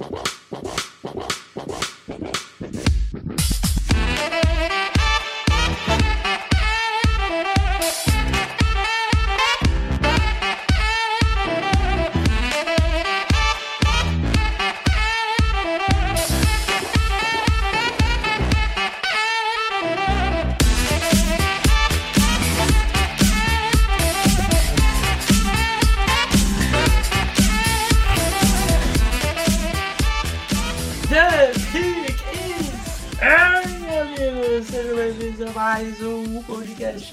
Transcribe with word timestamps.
The 0.00 0.39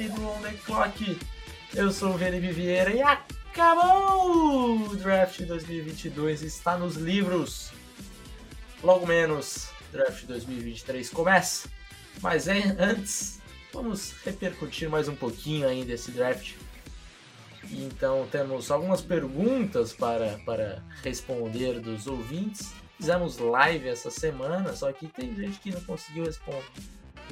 do 0.05 0.29
On 0.29 0.41
The 0.41 0.53
Clock. 0.63 1.19
Eu 1.73 1.91
sou 1.91 2.13
o 2.13 2.17
Felipe 2.19 2.51
Vieira 2.51 2.91
e 2.91 3.01
acabou 3.01 4.89
o 4.89 4.95
Draft 4.95 5.41
2022, 5.41 6.43
está 6.43 6.77
nos 6.77 6.95
livros. 6.95 7.71
Logo 8.83 9.07
menos, 9.07 9.70
Draft 9.91 10.25
2023 10.25 11.09
começa. 11.09 11.67
Mas 12.21 12.47
hein, 12.47 12.75
antes, 12.77 13.41
vamos 13.73 14.13
repercutir 14.23 14.87
mais 14.87 15.07
um 15.07 15.15
pouquinho 15.15 15.67
ainda 15.67 15.93
esse 15.93 16.11
draft. 16.11 16.53
Então 17.71 18.27
temos 18.31 18.70
algumas 18.70 19.01
perguntas 19.01 19.93
para, 19.93 20.39
para 20.45 20.84
responder 21.03 21.79
dos 21.79 22.05
ouvintes. 22.05 22.71
Fizemos 22.98 23.37
live 23.37 23.89
essa 23.89 24.11
semana, 24.11 24.75
só 24.75 24.91
que 24.91 25.07
tem 25.07 25.35
gente 25.35 25.59
que 25.59 25.71
não 25.71 25.81
conseguiu 25.81 26.26
responder, 26.26 26.63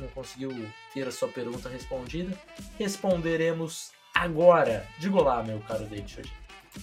não 0.01 0.07
conseguiu 0.09 0.51
ter 0.93 1.07
a 1.07 1.11
sua 1.11 1.27
pergunta 1.27 1.69
respondida. 1.69 2.37
Responderemos 2.77 3.91
agora. 4.13 4.85
Diga 4.99 5.17
olá, 5.17 5.43
meu 5.43 5.59
caro 5.59 5.85
David. 5.85 6.21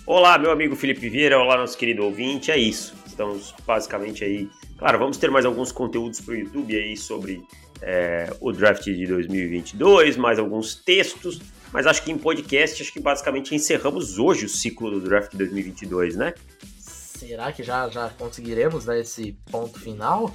Olá, 0.06 0.38
meu 0.38 0.50
amigo 0.50 0.74
Felipe 0.74 1.08
Vieira, 1.08 1.38
olá, 1.38 1.56
nosso 1.56 1.76
querido 1.76 2.04
ouvinte. 2.04 2.50
É 2.50 2.56
isso. 2.56 2.94
Estamos 3.06 3.54
basicamente 3.66 4.24
aí. 4.24 4.48
Claro, 4.78 4.98
vamos 4.98 5.16
ter 5.16 5.30
mais 5.30 5.44
alguns 5.44 5.70
conteúdos 5.70 6.20
para 6.20 6.34
o 6.34 6.36
YouTube 6.36 6.76
aí 6.76 6.96
sobre 6.96 7.42
é, 7.80 8.34
o 8.40 8.52
draft 8.52 8.84
de 8.84 9.06
2022, 9.06 10.16
mais 10.16 10.38
alguns 10.38 10.74
textos. 10.74 11.40
Mas 11.72 11.86
acho 11.86 12.02
que 12.02 12.12
em 12.12 12.18
podcast, 12.18 12.82
acho 12.82 12.92
que 12.92 13.00
basicamente 13.00 13.54
encerramos 13.54 14.18
hoje 14.18 14.44
o 14.44 14.48
ciclo 14.48 14.90
do 14.90 15.00
draft 15.00 15.32
de 15.32 15.38
2022, 15.38 16.16
né? 16.16 16.34
Será 16.78 17.52
que 17.52 17.62
já, 17.62 17.88
já 17.88 18.10
conseguiremos 18.10 18.84
dar 18.84 18.98
esse 18.98 19.32
ponto 19.50 19.78
final? 19.78 20.34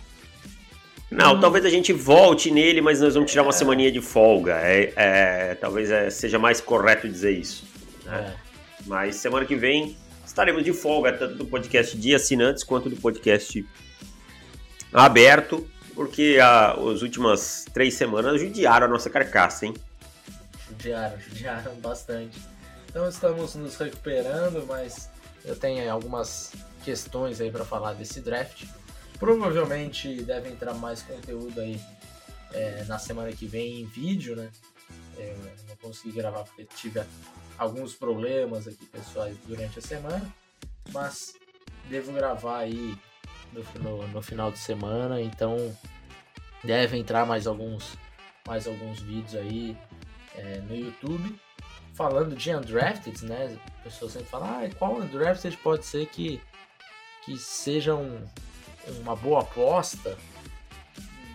Não, 1.09 1.35
Hum. 1.35 1.39
talvez 1.39 1.63
a 1.65 1.69
gente 1.69 1.93
volte 1.93 2.51
nele, 2.51 2.81
mas 2.81 2.99
nós 2.99 3.13
vamos 3.13 3.31
tirar 3.31 3.43
uma 3.43 3.53
semaninha 3.53 3.91
de 3.91 4.01
folga. 4.01 4.55
É, 4.61 4.93
é, 4.95 5.55
talvez 5.55 5.89
é, 5.89 6.09
seja 6.09 6.37
mais 6.37 6.59
correto 6.59 7.07
dizer 7.07 7.31
isso. 7.31 7.65
É. 8.07 8.33
Mas 8.85 9.15
semana 9.15 9.45
que 9.45 9.55
vem 9.55 9.95
estaremos 10.25 10.63
de 10.63 10.73
folga, 10.73 11.13
tanto 11.13 11.35
do 11.35 11.45
podcast 11.45 11.97
de 11.97 12.13
assinantes 12.13 12.63
quanto 12.63 12.89
do 12.89 12.95
podcast 12.97 13.65
aberto, 14.93 15.67
porque 15.95 16.37
a, 16.41 16.71
as 16.73 17.01
últimas 17.01 17.65
três 17.73 17.93
semanas 17.95 18.39
judiaram 18.39 18.85
a 18.85 18.89
nossa 18.89 19.09
carcaça, 19.09 19.65
hein? 19.65 19.73
Judiaram, 20.69 21.17
judiaram 21.27 21.75
bastante. 21.75 22.37
Então 22.89 23.07
estamos 23.07 23.55
nos 23.55 23.75
recuperando, 23.77 24.65
mas 24.67 25.09
eu 25.45 25.55
tenho 25.55 25.91
algumas 25.91 26.51
questões 26.83 27.39
aí 27.41 27.49
para 27.51 27.65
falar 27.65 27.93
desse 27.93 28.21
draft. 28.21 28.63
Provavelmente 29.19 30.21
deve 30.23 30.49
entrar 30.49 30.73
mais 30.73 31.01
conteúdo 31.01 31.59
aí 31.59 31.79
é, 32.53 32.83
na 32.85 32.99
semana 32.99 33.31
que 33.31 33.45
vem 33.45 33.81
em 33.81 33.85
vídeo, 33.85 34.35
né? 34.35 34.49
É, 35.17 35.35
não 35.67 35.75
consegui 35.77 36.11
gravar 36.11 36.43
porque 36.43 36.65
tive 36.75 37.03
alguns 37.57 37.93
problemas 37.95 38.67
aqui 38.67 38.85
pessoais 38.85 39.35
durante 39.45 39.79
a 39.79 39.81
semana, 39.81 40.33
mas 40.91 41.33
devo 41.89 42.11
gravar 42.11 42.59
aí 42.59 42.95
no, 43.51 43.63
no, 43.81 44.07
no 44.07 44.21
final 44.21 44.51
de 44.51 44.59
semana, 44.59 45.19
então 45.19 45.75
deve 46.63 46.97
entrar 46.97 47.25
mais 47.25 47.47
alguns 47.47 47.97
mais 48.47 48.65
alguns 48.67 49.01
vídeos 49.01 49.35
aí 49.35 49.77
é, 50.35 50.61
no 50.61 50.75
YouTube 50.75 51.37
falando 51.97 52.35
de 52.35 52.55
undrafted, 52.55 53.25
né? 53.25 53.57
As 53.79 53.83
pessoas 53.83 54.13
sempre 54.13 54.29
falam, 54.29 54.47
ah, 54.47 54.69
qual 54.77 54.97
undrafted 54.97 55.57
pode 55.57 55.83
ser 55.83 56.05
que, 56.05 56.39
que 57.25 57.35
seja 57.37 57.95
um, 57.95 58.23
uma 58.91 59.15
boa 59.15 59.41
aposta? 59.41 60.17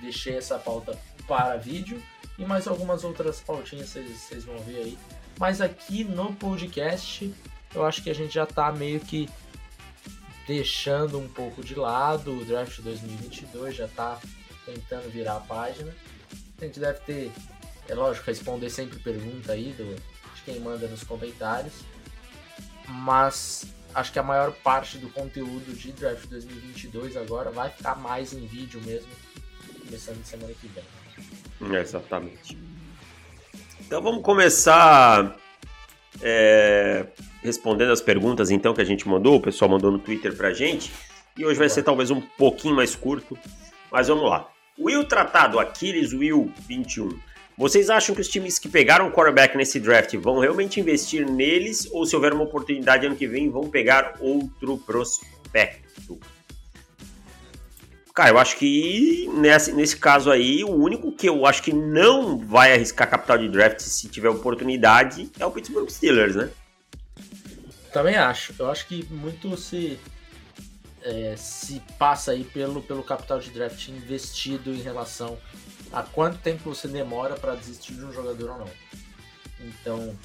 Deixei 0.00 0.36
essa 0.36 0.58
pauta 0.58 0.98
para 1.26 1.56
vídeo 1.56 2.02
e 2.38 2.44
mais 2.44 2.66
algumas 2.66 3.04
outras 3.04 3.40
pautinhas 3.40 3.90
vocês, 3.90 4.44
vão 4.44 4.58
ver 4.58 4.78
aí. 4.78 4.98
Mas 5.38 5.60
aqui 5.60 6.04
no 6.04 6.32
podcast, 6.34 7.32
eu 7.74 7.84
acho 7.84 8.02
que 8.02 8.10
a 8.10 8.14
gente 8.14 8.34
já 8.34 8.46
tá 8.46 8.72
meio 8.72 9.00
que 9.00 9.28
deixando 10.46 11.18
um 11.18 11.28
pouco 11.28 11.62
de 11.62 11.74
lado 11.74 12.36
o 12.36 12.44
draft 12.44 12.80
2022, 12.80 13.76
já 13.76 13.88
tá 13.88 14.20
tentando 14.66 15.10
virar 15.10 15.36
a 15.36 15.40
página. 15.40 15.94
A 16.60 16.64
gente 16.64 16.80
deve 16.80 17.00
ter, 17.00 17.32
é 17.88 17.94
lógico, 17.94 18.26
responder 18.26 18.70
sempre 18.70 18.98
pergunta 18.98 19.52
aí 19.52 19.72
do, 19.72 19.94
de 19.94 20.42
quem 20.44 20.60
manda 20.60 20.86
nos 20.86 21.04
comentários. 21.04 21.74
Mas 22.88 23.66
acho 23.94 24.12
que 24.12 24.18
a 24.18 24.22
maior 24.22 24.52
parte 24.52 24.98
do 24.98 25.08
conteúdo 25.08 25.74
de 25.74 25.92
Draft 25.92 26.26
2022 26.26 27.16
agora 27.16 27.50
vai 27.50 27.70
ficar 27.70 27.96
mais 27.96 28.32
em 28.32 28.46
vídeo 28.46 28.80
mesmo, 28.84 29.08
começando 29.84 30.24
semana 30.24 30.52
que 30.54 30.68
vem. 30.68 30.84
Exatamente. 31.78 32.58
Então 33.80 34.02
vamos 34.02 34.22
começar 34.22 35.36
é, 36.20 37.06
respondendo 37.42 37.92
as 37.92 38.00
perguntas 38.00 38.50
então 38.50 38.74
que 38.74 38.80
a 38.80 38.84
gente 38.84 39.08
mandou, 39.08 39.36
o 39.36 39.40
pessoal 39.40 39.70
mandou 39.70 39.90
no 39.90 39.98
Twitter 39.98 40.34
pra 40.36 40.52
gente. 40.52 40.92
E 41.36 41.44
hoje 41.44 41.58
vai 41.58 41.68
ser 41.68 41.82
talvez 41.82 42.10
um 42.10 42.20
pouquinho 42.20 42.76
mais 42.76 42.94
curto, 42.94 43.38
mas 43.90 44.08
vamos 44.08 44.28
lá. 44.28 44.48
Will 44.78 45.04
Tratado, 45.04 45.58
Aquiles 45.58 46.12
Will 46.12 46.52
21. 46.68 47.18
Vocês 47.56 47.90
acham 47.90 48.14
que 48.14 48.20
os 48.20 48.28
times 48.28 48.58
que 48.58 48.68
pegaram 48.68 49.10
quarterback 49.10 49.56
nesse 49.56 49.78
draft 49.78 50.14
vão 50.16 50.38
realmente 50.38 50.80
investir 50.80 51.28
neles 51.28 51.88
ou 51.92 52.06
se 52.06 52.16
houver 52.16 52.32
uma 52.32 52.44
oportunidade 52.44 53.06
ano 53.06 53.16
que 53.16 53.26
vem 53.26 53.50
vão 53.50 53.68
pegar 53.68 54.16
outro 54.20 54.78
prospecto? 54.78 56.18
Cara, 58.14 58.30
eu 58.30 58.38
acho 58.38 58.56
que 58.56 59.28
nesse, 59.34 59.72
nesse 59.72 59.96
caso 59.96 60.30
aí, 60.30 60.62
o 60.64 60.70
único 60.70 61.12
que 61.12 61.28
eu 61.28 61.46
acho 61.46 61.62
que 61.62 61.72
não 61.72 62.36
vai 62.38 62.72
arriscar 62.72 63.08
capital 63.08 63.38
de 63.38 63.48
draft 63.48 63.80
se 63.80 64.08
tiver 64.08 64.28
oportunidade 64.28 65.30
é 65.38 65.46
o 65.46 65.50
Pittsburgh 65.50 65.88
Steelers, 65.88 66.36
né? 66.36 66.50
Também 67.92 68.16
acho. 68.16 68.54
Eu 68.58 68.70
acho 68.70 68.86
que 68.86 69.06
muito 69.10 69.56
se 69.56 69.98
é, 71.02 71.34
se 71.36 71.82
passa 71.98 72.32
aí 72.32 72.44
pelo, 72.44 72.82
pelo 72.82 73.02
capital 73.02 73.38
de 73.38 73.50
draft 73.50 73.88
investido 73.88 74.72
em 74.72 74.80
relação 74.80 75.38
a 75.92 76.02
quanto 76.02 76.38
tempo 76.38 76.74
você 76.74 76.88
demora 76.88 77.34
para 77.34 77.54
desistir 77.54 77.94
de 77.94 78.04
um 78.04 78.12
jogador 78.12 78.50
ou 78.50 78.58
não. 78.58 78.70
Então, 79.60 80.16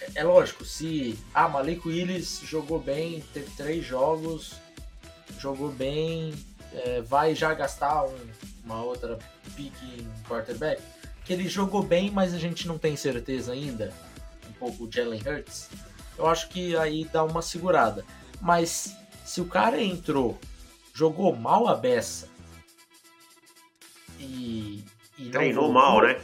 é, 0.00 0.20
é 0.20 0.24
lógico, 0.24 0.64
se 0.64 1.18
ah, 1.32 1.48
Malik 1.48 1.86
Willis 1.86 2.40
jogou 2.44 2.80
bem, 2.80 3.22
teve 3.32 3.50
três 3.56 3.84
jogos, 3.84 4.54
jogou 5.38 5.70
bem, 5.70 6.34
é, 6.72 7.00
vai 7.00 7.34
já 7.34 7.54
gastar 7.54 8.04
um, 8.04 8.16
uma 8.64 8.82
outra 8.82 9.18
pique 9.54 9.86
em 9.86 10.28
quarterback, 10.28 10.82
que 11.24 11.32
ele 11.32 11.48
jogou 11.48 11.82
bem, 11.82 12.10
mas 12.10 12.34
a 12.34 12.38
gente 12.38 12.66
não 12.66 12.78
tem 12.78 12.96
certeza 12.96 13.52
ainda, 13.52 13.92
um 14.48 14.52
pouco 14.52 14.84
o 14.84 14.92
Jalen 14.92 15.20
Hurts, 15.20 15.68
eu 16.16 16.26
acho 16.26 16.48
que 16.48 16.76
aí 16.76 17.04
dá 17.04 17.22
uma 17.22 17.40
segurada. 17.40 18.04
Mas 18.40 18.96
se 19.24 19.40
o 19.40 19.46
cara 19.46 19.80
entrou, 19.80 20.38
jogou 20.92 21.34
mal 21.36 21.68
a 21.68 21.74
beça 21.74 22.28
e, 24.18 24.84
e 25.18 25.30
Treinou 25.30 25.72
voltou, 25.72 25.72
mal, 25.72 26.02
né? 26.02 26.20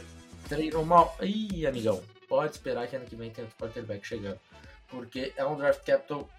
Treinou 0.47 0.85
mal. 0.85 1.15
Ih, 1.21 1.65
amigão, 1.65 2.01
pode 2.27 2.53
esperar 2.53 2.87
que 2.87 2.95
ano 2.95 3.05
que 3.05 3.15
vem 3.15 3.31
tem 3.31 3.43
outro 3.43 3.57
quarterback 3.57 4.05
chegando. 4.05 4.39
Porque 4.87 5.33
é 5.35 5.45
um 5.45 5.57
draft 5.57 5.83
capital 5.83 6.29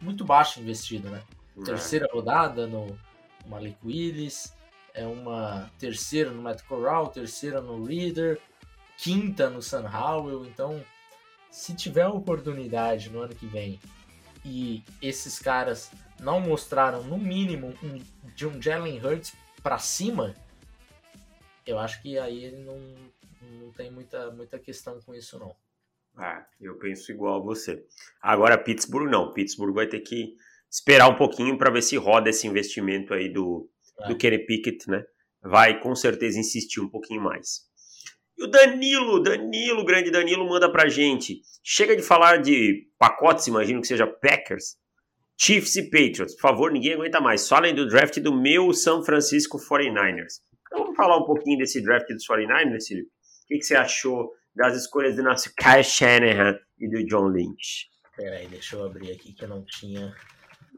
muito 0.00 0.24
baixo 0.24 0.60
investido, 0.60 1.08
né? 1.08 1.22
Terceira 1.64 2.06
rodada 2.12 2.66
no 2.66 2.96
Malik 3.46 3.78
Willis, 3.84 4.52
é 4.94 5.06
uma 5.06 5.70
terceira 5.78 6.30
no 6.30 6.42
Matt 6.42 6.62
Corral, 6.62 7.08
terceira 7.08 7.60
no 7.60 7.84
Reader, 7.84 8.40
quinta 8.96 9.48
no 9.48 9.62
Sam 9.62 9.88
Howell. 9.88 10.44
Então, 10.44 10.82
se 11.50 11.74
tiver 11.74 12.06
oportunidade 12.06 13.10
no 13.10 13.20
ano 13.20 13.34
que 13.34 13.46
vem 13.46 13.80
e 14.44 14.82
esses 15.00 15.38
caras 15.38 15.90
não 16.20 16.40
mostraram 16.40 17.02
no 17.04 17.18
mínimo 17.18 17.74
um, 17.82 18.00
de 18.34 18.46
um 18.46 18.60
Jalen 18.60 19.04
Hurts 19.04 19.34
para 19.62 19.78
cima, 19.78 20.34
eu 21.68 21.78
acho 21.78 22.00
que 22.00 22.18
aí 22.18 22.44
ele 22.44 22.64
não, 22.64 22.78
não 23.60 23.72
tem 23.72 23.90
muita, 23.90 24.30
muita 24.30 24.58
questão 24.58 25.00
com 25.00 25.14
isso 25.14 25.38
não. 25.38 25.54
Ah, 26.16 26.44
eu 26.60 26.76
penso 26.78 27.12
igual 27.12 27.36
a 27.36 27.44
você. 27.44 27.84
Agora 28.20 28.58
Pittsburgh 28.58 29.08
não. 29.08 29.32
Pittsburgh 29.32 29.74
vai 29.74 29.86
ter 29.86 30.00
que 30.00 30.34
esperar 30.70 31.08
um 31.08 31.16
pouquinho 31.16 31.56
para 31.56 31.70
ver 31.70 31.82
se 31.82 31.96
roda 31.96 32.30
esse 32.30 32.46
investimento 32.46 33.14
aí 33.14 33.28
do, 33.28 33.70
é. 34.00 34.08
do 34.08 34.16
Kenny 34.16 34.38
Pickett, 34.38 34.88
né? 34.90 35.04
Vai 35.42 35.80
com 35.80 35.94
certeza 35.94 36.38
insistir 36.38 36.80
um 36.80 36.88
pouquinho 36.88 37.20
mais. 37.20 37.68
E 38.36 38.44
o 38.44 38.46
Danilo, 38.46 39.22
Danilo, 39.22 39.84
grande 39.84 40.10
Danilo, 40.10 40.48
manda 40.48 40.70
pra 40.70 40.88
gente. 40.88 41.42
Chega 41.62 41.94
de 41.94 42.02
falar 42.02 42.38
de 42.38 42.88
pacotes, 42.98 43.46
imagino 43.46 43.80
que 43.80 43.86
seja 43.86 44.06
Packers. 44.06 44.76
Chiefs 45.40 45.76
e 45.76 45.84
Patriots, 45.84 46.34
por 46.34 46.40
favor, 46.40 46.72
ninguém 46.72 46.94
aguenta 46.94 47.20
mais. 47.20 47.48
Falem 47.48 47.74
do 47.74 47.86
draft 47.86 48.18
do 48.18 48.34
meu 48.34 48.72
São 48.72 49.04
Francisco 49.04 49.58
49ers. 49.58 50.40
Então 50.68 50.84
vamos 50.84 50.96
falar 50.96 51.16
um 51.18 51.24
pouquinho 51.24 51.58
desse 51.58 51.82
draft 51.82 52.08
dos 52.08 52.26
49ers, 52.26 52.86
Felipe. 52.86 53.08
O 53.08 53.48
que, 53.48 53.58
que 53.58 53.64
você 53.64 53.76
achou 53.76 54.32
das 54.54 54.76
escolhas 54.76 55.16
do 55.16 55.22
nosso 55.22 55.52
Kyle 55.54 55.82
Shanahan 55.82 56.58
e 56.78 56.88
do 56.88 57.04
John 57.06 57.28
Lynch? 57.28 57.88
Peraí, 58.16 58.46
deixa 58.48 58.76
eu 58.76 58.84
abrir 58.84 59.12
aqui 59.12 59.32
que 59.32 59.44
eu 59.44 59.48
não 59.48 59.64
tinha 59.64 60.14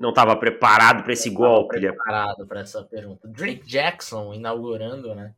não 0.00 0.10
estava 0.10 0.34
preparado 0.34 1.02
para 1.02 1.12
esse 1.12 1.28
golpe. 1.28 1.78
Preparado 1.78 2.46
para 2.46 2.60
essa 2.60 2.82
pergunta. 2.82 3.28
Drake 3.28 3.66
Jackson 3.66 4.32
inaugurando, 4.32 5.14
né? 5.14 5.34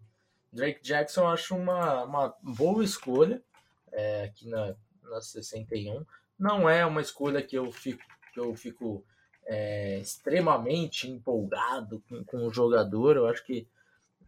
Drake 0.52 0.81
Jackson 0.81 1.22
eu 1.22 1.28
acho 1.28 1.56
uma, 1.56 2.04
uma 2.04 2.34
boa 2.40 2.84
escolha 2.84 3.43
é, 3.90 4.25
aqui 4.25 4.49
na, 4.49 4.76
na 5.02 5.20
61. 5.20 6.06
Não 6.38 6.70
é 6.70 6.87
uma 6.87 7.00
escolha 7.00 7.43
que 7.43 7.58
eu 7.58 7.72
fico, 7.72 8.02
que 8.32 8.38
eu 8.38 8.54
fico 8.54 9.04
é, 9.46 9.99
extremamente 9.99 11.10
empolgado 11.10 12.00
com, 12.08 12.25
com 12.25 12.46
o 12.46 12.52
jogador. 12.52 13.16
Eu 13.16 13.26
acho 13.26 13.44
que 13.44 13.66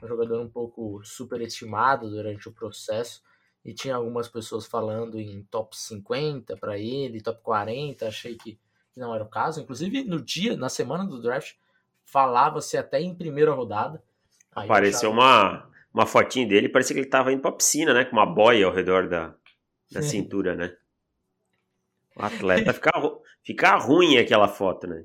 um 0.04 0.08
jogador 0.08 0.40
um 0.40 0.48
pouco 0.48 1.00
superestimado 1.04 2.08
durante 2.10 2.48
o 2.48 2.52
processo. 2.52 3.22
E 3.64 3.72
tinha 3.72 3.96
algumas 3.96 4.28
pessoas 4.28 4.66
falando 4.66 5.18
em 5.18 5.42
top 5.50 5.76
50 5.76 6.56
para 6.56 6.78
ele, 6.78 7.20
top 7.20 7.40
40. 7.42 8.06
Achei 8.06 8.36
que 8.36 8.58
que 8.94 9.00
não 9.00 9.12
era 9.12 9.24
o 9.24 9.28
caso. 9.28 9.60
Inclusive, 9.60 10.04
no 10.04 10.22
dia, 10.22 10.56
na 10.56 10.68
semana 10.68 11.04
do 11.04 11.20
draft, 11.20 11.54
falava-se 12.04 12.78
até 12.78 13.00
em 13.00 13.14
primeira 13.14 13.52
rodada. 13.52 14.00
Aí 14.54 14.66
Apareceu 14.66 15.10
uma, 15.10 15.68
uma 15.92 16.06
fotinha 16.06 16.46
dele, 16.46 16.68
parecia 16.68 16.94
que 16.94 17.00
ele 17.00 17.08
estava 17.08 17.32
indo 17.32 17.42
para 17.42 17.50
a 17.50 17.56
piscina, 17.56 17.92
né? 17.92 18.04
Com 18.04 18.12
uma 18.12 18.24
boia 18.24 18.66
ao 18.66 18.72
redor 18.72 19.08
da, 19.08 19.34
da 19.90 20.00
cintura, 20.00 20.54
né? 20.54 20.76
O 22.16 22.22
atleta 22.22 22.72
fica, 22.72 22.92
fica 23.42 23.76
ruim 23.76 24.16
aquela 24.16 24.46
foto, 24.46 24.86
né? 24.86 25.04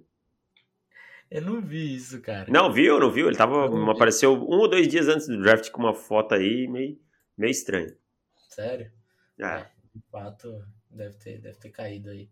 Eu 1.32 1.42
não 1.42 1.62
vi 1.62 1.96
isso, 1.96 2.22
cara. 2.22 2.46
Não 2.50 2.72
viu, 2.74 3.00
não 3.00 3.12
viu? 3.12 3.28
Ele 3.28 3.38
tava. 3.38 3.66
Apareceu 3.92 4.34
um 4.34 4.58
ou 4.58 4.70
dois 4.70 4.88
dias 4.88 5.08
antes 5.08 5.28
do 5.28 5.42
draft 5.42 5.70
com 5.70 5.82
uma 5.82 5.94
foto 5.94 6.34
aí 6.34 6.68
meio, 6.68 7.00
meio 7.38 7.52
estranha. 7.52 7.96
Sério? 8.50 8.92
É. 9.40 9.46
é 9.46 9.72
de 9.94 10.02
fato, 10.12 10.64
Deve 10.90 11.16
ter, 11.18 11.40
deve 11.40 11.58
ter 11.58 11.70
caído 11.70 12.10
aí. 12.10 12.30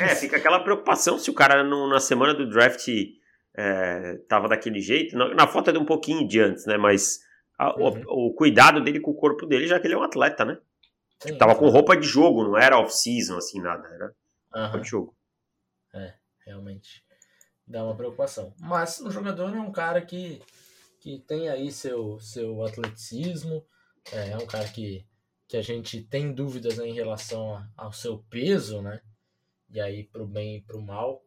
É, 0.00 0.14
fica 0.16 0.36
aquela 0.36 0.58
preocupação 0.64 1.16
se 1.16 1.30
o 1.30 1.34
cara 1.34 1.62
no, 1.62 1.88
na 1.88 2.00
semana 2.00 2.34
do 2.34 2.48
draft 2.48 2.88
é, 3.56 4.16
tava 4.28 4.48
daquele 4.48 4.80
jeito. 4.80 5.16
Na, 5.16 5.32
na, 5.32 5.46
foto 5.46 5.70
é 5.70 5.72
de 5.72 5.78
um 5.78 5.84
pouquinho 5.84 6.26
de 6.26 6.40
antes, 6.40 6.66
né? 6.66 6.76
Mas 6.76 7.20
a, 7.56 7.78
uhum. 7.78 8.02
o, 8.08 8.26
o, 8.26 8.34
cuidado 8.34 8.82
dele 8.82 8.98
com 8.98 9.12
o 9.12 9.16
corpo 9.16 9.46
dele, 9.46 9.68
já 9.68 9.78
que 9.78 9.86
ele 9.86 9.94
é 9.94 9.96
um 9.96 10.02
atleta, 10.02 10.44
né? 10.44 10.58
Sim, 11.20 11.38
tava 11.38 11.54
com 11.54 11.68
roupa 11.68 11.96
de 11.96 12.06
jogo, 12.06 12.42
não 12.42 12.58
era 12.58 12.78
off-season, 12.80 13.36
assim, 13.36 13.60
nada. 13.60 13.86
Era 13.88 14.06
uhum. 14.56 14.62
roupa 14.62 14.80
de 14.80 14.88
jogo. 14.88 15.16
É, 15.94 16.14
realmente. 16.44 17.04
Dá 17.70 17.84
uma 17.84 17.94
preocupação. 17.94 18.52
Mas 18.58 18.98
o 19.00 19.10
jogador 19.10 19.54
é 19.54 19.60
um 19.60 19.70
cara 19.70 20.00
que, 20.02 20.42
que 20.98 21.20
tem 21.20 21.48
aí 21.48 21.70
seu, 21.70 22.18
seu 22.18 22.64
atleticismo, 22.64 23.64
é, 24.12 24.30
é 24.30 24.36
um 24.36 24.46
cara 24.46 24.68
que 24.68 25.06
que 25.50 25.56
a 25.56 25.62
gente 25.62 26.00
tem 26.00 26.32
dúvidas 26.32 26.78
né, 26.78 26.86
em 26.86 26.94
relação 26.94 27.60
ao 27.76 27.92
seu 27.92 28.18
peso, 28.30 28.80
né? 28.80 29.02
E 29.68 29.80
aí, 29.80 30.04
pro 30.04 30.24
bem 30.24 30.58
e 30.58 30.60
pro 30.60 30.80
mal. 30.80 31.24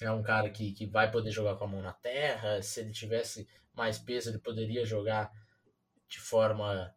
É 0.00 0.08
um 0.08 0.22
cara 0.22 0.48
que, 0.48 0.72
que 0.72 0.86
vai 0.86 1.10
poder 1.10 1.32
jogar 1.32 1.56
com 1.56 1.64
a 1.64 1.66
mão 1.66 1.82
na 1.82 1.92
terra. 1.92 2.62
Se 2.62 2.78
ele 2.78 2.92
tivesse 2.92 3.48
mais 3.74 3.98
peso, 3.98 4.30
ele 4.30 4.38
poderia 4.38 4.86
jogar 4.86 5.32
de 6.08 6.20
forma. 6.20 6.94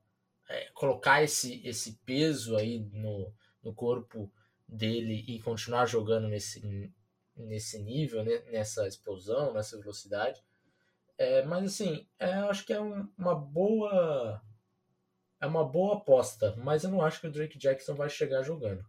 É, 0.47 0.69
colocar 0.75 1.23
esse, 1.23 1.59
esse 1.67 1.93
peso 2.05 2.55
aí 2.55 2.87
no, 2.93 3.33
no 3.63 3.73
corpo 3.73 4.31
dele 4.67 5.25
e 5.27 5.41
continuar 5.41 5.87
jogando 5.87 6.27
nesse, 6.27 6.61
nesse 7.37 7.81
nível, 7.81 8.23
né, 8.23 8.41
nessa 8.51 8.87
explosão, 8.87 9.53
nessa 9.53 9.77
velocidade. 9.77 10.41
É, 11.17 11.43
mas 11.43 11.65
assim, 11.65 12.07
é, 12.19 12.31
acho 12.31 12.65
que 12.65 12.73
é 12.73 12.81
um, 12.81 13.07
uma 13.17 13.33
boa 13.33 14.41
é 15.39 15.45
uma 15.45 15.63
boa 15.63 15.97
aposta, 15.97 16.55
mas 16.57 16.83
eu 16.83 16.89
não 16.89 17.01
acho 17.01 17.21
que 17.21 17.27
o 17.27 17.31
Drake 17.31 17.57
Jackson 17.57 17.93
vai 17.93 18.09
chegar 18.09 18.43
jogando. 18.43 18.83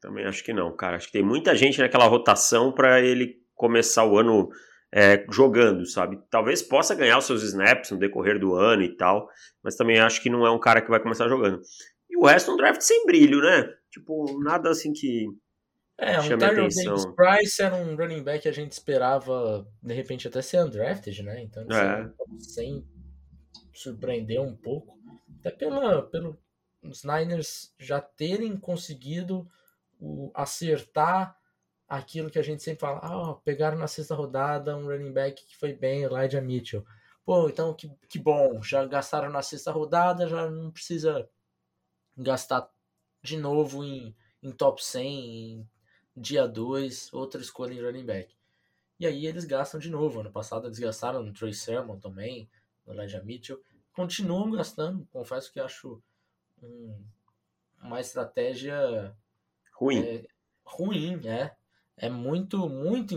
Também 0.00 0.24
acho 0.24 0.44
que 0.44 0.52
não, 0.52 0.74
cara. 0.74 0.96
Acho 0.96 1.06
que 1.06 1.12
tem 1.12 1.22
muita 1.22 1.54
gente 1.54 1.78
naquela 1.78 2.06
rotação 2.06 2.72
para 2.72 3.00
ele 3.00 3.36
começar 3.54 4.04
o 4.04 4.18
ano 4.18 4.50
é, 4.92 5.26
jogando, 5.30 5.86
sabe? 5.86 6.18
Talvez 6.30 6.62
possa 6.62 6.94
ganhar 6.94 7.18
os 7.18 7.24
seus 7.24 7.42
snaps 7.42 7.90
no 7.90 7.98
decorrer 7.98 8.38
do 8.38 8.54
ano 8.54 8.82
e 8.82 8.96
tal, 8.96 9.28
mas 9.62 9.76
também 9.76 9.98
acho 9.98 10.22
que 10.22 10.30
não 10.30 10.46
é 10.46 10.50
um 10.50 10.58
cara 10.58 10.80
que 10.80 10.90
vai 10.90 11.00
começar 11.00 11.28
jogando. 11.28 11.60
E 12.08 12.16
o 12.16 12.24
resto 12.26 12.50
é 12.50 12.54
um 12.54 12.56
draft 12.56 12.80
sem 12.80 13.04
brilho, 13.06 13.40
né? 13.40 13.68
Tipo, 13.90 14.40
nada 14.40 14.70
assim 14.70 14.92
que. 14.92 15.26
É, 15.96 16.20
um 16.20 16.38
Tyler 16.38 16.68
Davis 16.68 17.06
Price 17.14 17.62
era 17.62 17.76
um 17.76 17.94
running 17.96 18.22
back 18.22 18.42
que 18.42 18.48
a 18.48 18.52
gente 18.52 18.72
esperava, 18.72 19.66
de 19.80 19.94
repente, 19.94 20.26
até 20.26 20.42
ser 20.42 20.64
undrafted, 20.64 21.22
né? 21.22 21.42
Então, 21.42 21.64
é. 21.70 22.10
sem 22.38 22.84
surpreender 23.72 24.40
um 24.40 24.56
pouco 24.56 24.98
até 25.40 25.50
pela, 25.50 26.02
pelo 26.02 26.38
os 26.82 27.04
Niners 27.04 27.74
já 27.78 28.00
terem 28.00 28.56
conseguido 28.56 29.48
o, 30.00 30.30
acertar 30.34 31.38
aquilo 31.88 32.30
que 32.30 32.38
a 32.38 32.42
gente 32.42 32.62
sempre 32.62 32.80
fala, 32.80 32.98
ah, 33.02 33.34
pegaram 33.44 33.78
na 33.78 33.86
sexta 33.86 34.14
rodada 34.14 34.76
um 34.76 34.86
running 34.86 35.12
back 35.12 35.44
que 35.44 35.56
foi 35.56 35.72
bem, 35.72 36.02
Elijah 36.02 36.40
Mitchell. 36.40 36.84
Pô, 37.24 37.48
então 37.48 37.74
que, 37.74 37.88
que 38.08 38.18
bom, 38.18 38.62
já 38.62 38.84
gastaram 38.84 39.30
na 39.30 39.42
sexta 39.42 39.70
rodada, 39.70 40.28
já 40.28 40.50
não 40.50 40.70
precisa 40.70 41.28
gastar 42.16 42.68
de 43.22 43.36
novo 43.36 43.84
em, 43.84 44.14
em 44.42 44.50
top 44.50 44.84
100, 44.84 45.06
em 45.08 45.70
dia 46.16 46.46
2, 46.46 47.12
outra 47.12 47.40
escolha 47.40 47.72
em 47.72 47.82
running 47.82 48.04
back. 48.04 48.34
E 48.98 49.06
aí 49.06 49.26
eles 49.26 49.44
gastam 49.44 49.80
de 49.80 49.90
novo. 49.90 50.20
Ano 50.20 50.30
passado 50.30 50.66
eles 50.66 50.78
gastaram 50.78 51.22
no 51.22 51.32
Troy 51.32 51.52
Sermon 51.52 51.98
também, 51.98 52.48
no 52.86 52.92
Elijah 52.92 53.22
Mitchell 53.22 53.60
continuam 53.94 54.50
gastando. 54.50 55.08
Confesso 55.12 55.50
que 55.52 55.60
acho 55.60 56.02
um, 56.62 57.02
uma 57.80 58.00
estratégia 58.00 59.16
ruim. 59.72 60.00
É, 60.00 60.26
ruim, 60.64 61.26
é. 61.26 61.56
É 61.96 62.10
muito, 62.10 62.68
muito 62.68 63.14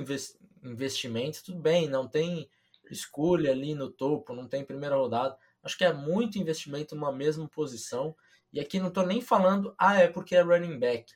investimento. 0.64 1.44
Tudo 1.44 1.60
bem, 1.60 1.90
não 1.90 2.08
tem 2.08 2.48
escolha 2.90 3.52
ali 3.52 3.74
no 3.74 3.90
topo, 3.90 4.34
não 4.34 4.48
tem 4.48 4.64
primeira 4.64 4.96
rodada. 4.96 5.36
Acho 5.64 5.78
que 5.78 5.84
é 5.84 5.92
muito 5.92 6.38
investimento 6.38 6.96
numa 6.96 7.12
mesma 7.12 7.48
posição. 7.50 8.16
E 8.54 8.60
aqui 8.60 8.80
não 8.80 8.88
estou 8.88 9.06
nem 9.06 9.20
falando, 9.20 9.76
ah, 9.78 10.00
é 10.00 10.08
porque 10.08 10.36
é 10.36 10.42
running 10.42 10.80
back. 10.80 11.12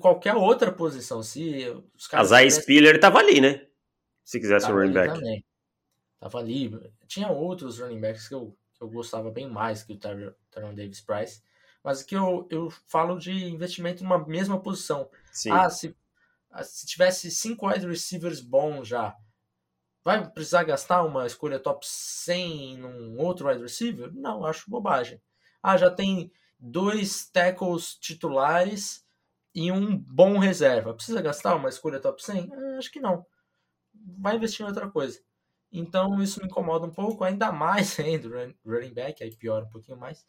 Qualquer 0.00 0.34
outra 0.34 0.72
posição. 0.72 1.22
Se 1.22 1.68
os 1.96 2.06
caras. 2.06 2.32
A 2.32 2.36
Zay 2.36 2.50
Spiller 2.50 2.98
tava 2.98 3.18
ali, 3.18 3.40
né? 3.40 3.66
Se 4.24 4.40
quisesse 4.40 4.70
o 4.70 4.74
running 4.74 4.92
back. 4.92 5.14
Também. 5.14 5.44
Tava 6.18 6.38
ali. 6.38 6.72
Tinha 7.06 7.28
outros 7.28 7.78
running 7.78 8.00
backs 8.00 8.28
que 8.28 8.34
eu, 8.34 8.56
que 8.74 8.82
eu 8.82 8.88
gostava 8.88 9.30
bem 9.30 9.48
mais 9.48 9.82
que 9.82 9.92
o 9.92 9.98
Tyron 9.98 10.74
Davis 10.74 11.00
Price. 11.00 11.42
Mas 11.82 12.02
que 12.02 12.16
eu, 12.16 12.48
eu 12.50 12.70
falo 12.86 13.18
de 13.18 13.30
investimento 13.30 14.02
numa 14.02 14.26
mesma 14.26 14.58
posição. 14.58 15.10
Sim. 15.30 15.50
Ah, 15.50 15.68
se, 15.68 15.94
ah, 16.50 16.64
se 16.64 16.86
tivesse 16.86 17.30
cinco 17.30 17.68
wide 17.68 17.86
receivers 17.86 18.40
bons 18.40 18.88
já, 18.88 19.14
vai 20.02 20.26
precisar 20.30 20.64
gastar 20.64 21.04
uma 21.04 21.26
escolha 21.26 21.58
top 21.58 21.86
100 21.86 22.78
num 22.78 23.18
outro 23.18 23.48
wide 23.48 23.60
receiver? 23.60 24.10
Não, 24.14 24.46
acho 24.46 24.70
bobagem. 24.70 25.20
Ah, 25.62 25.76
já 25.76 25.90
tem 25.90 26.32
dois 26.58 27.26
tackles 27.26 27.96
titulares 27.96 29.03
e 29.54 29.70
um 29.70 29.96
bom 29.96 30.38
reserva. 30.38 30.94
Precisa 30.94 31.22
gastar 31.22 31.54
uma 31.54 31.68
escolha 31.68 32.00
top 32.00 32.22
100? 32.22 32.50
Ah, 32.52 32.78
acho 32.78 32.90
que 32.90 33.00
não. 33.00 33.24
Vai 34.18 34.36
investir 34.36 34.64
em 34.64 34.68
outra 34.68 34.90
coisa. 34.90 35.20
Então 35.70 36.22
isso 36.22 36.40
me 36.40 36.46
incomoda 36.46 36.86
um 36.86 36.90
pouco, 36.90 37.24
ainda 37.24 37.50
mais 37.52 37.98
ainda 38.00 38.54
running 38.64 38.94
back, 38.94 39.22
aí 39.22 39.34
piora 39.34 39.64
um 39.64 39.70
pouquinho 39.70 39.98
mais. 39.98 40.24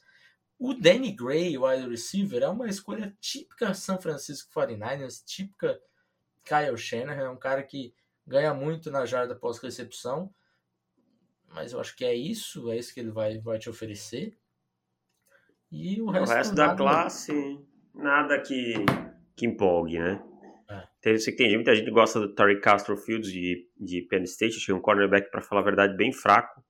O 0.58 0.74
Danny 0.74 1.12
Gray, 1.12 1.58
o 1.58 1.68
wide 1.68 1.90
receiver, 1.90 2.42
é 2.42 2.48
uma 2.48 2.68
escolha 2.68 3.16
típica 3.20 3.74
São 3.74 4.02
Francisco 4.02 4.52
49ers, 4.54 5.24
típica 5.26 5.80
Kyle 6.44 6.78
Shanahan, 6.78 7.26
é 7.26 7.30
um 7.30 7.38
cara 7.38 7.62
que 7.62 7.94
ganha 8.26 8.54
muito 8.54 8.90
na 8.90 9.06
jarda 9.06 9.36
pós-recepção, 9.36 10.34
mas 11.48 11.74
eu 11.74 11.80
acho 11.80 11.96
que 11.96 12.06
é 12.06 12.16
isso, 12.16 12.72
é 12.72 12.78
isso 12.78 12.94
que 12.94 13.00
ele 13.00 13.12
vai, 13.12 13.38
vai 13.40 13.60
te 13.60 13.70
oferecer. 13.70 14.38
E 15.72 16.02
o 16.02 16.10
resto, 16.10 16.32
o 16.32 16.36
resto 16.36 16.56
da 16.56 16.76
classe, 16.76 17.60
nada 17.94 18.40
que, 18.42 18.74
que 19.36 19.46
empolgue, 19.46 20.00
né? 20.00 20.24
Eu 21.04 21.20
sei 21.20 21.34
que 21.34 21.44
tem 21.44 21.56
muita 21.56 21.76
gente 21.76 21.86
que 21.86 21.92
gosta 21.92 22.20
do 22.20 22.34
Tariq 22.34 22.62
Castro 22.62 22.98
Fields 22.98 23.32
de, 23.32 23.70
de 23.78 24.02
Penn 24.10 24.24
State, 24.24 24.58
achei 24.58 24.74
um 24.74 24.82
cornerback, 24.82 25.30
para 25.30 25.42
falar 25.42 25.62
a 25.62 25.66
verdade, 25.66 25.96
bem 25.96 26.12
fraco. 26.12 26.64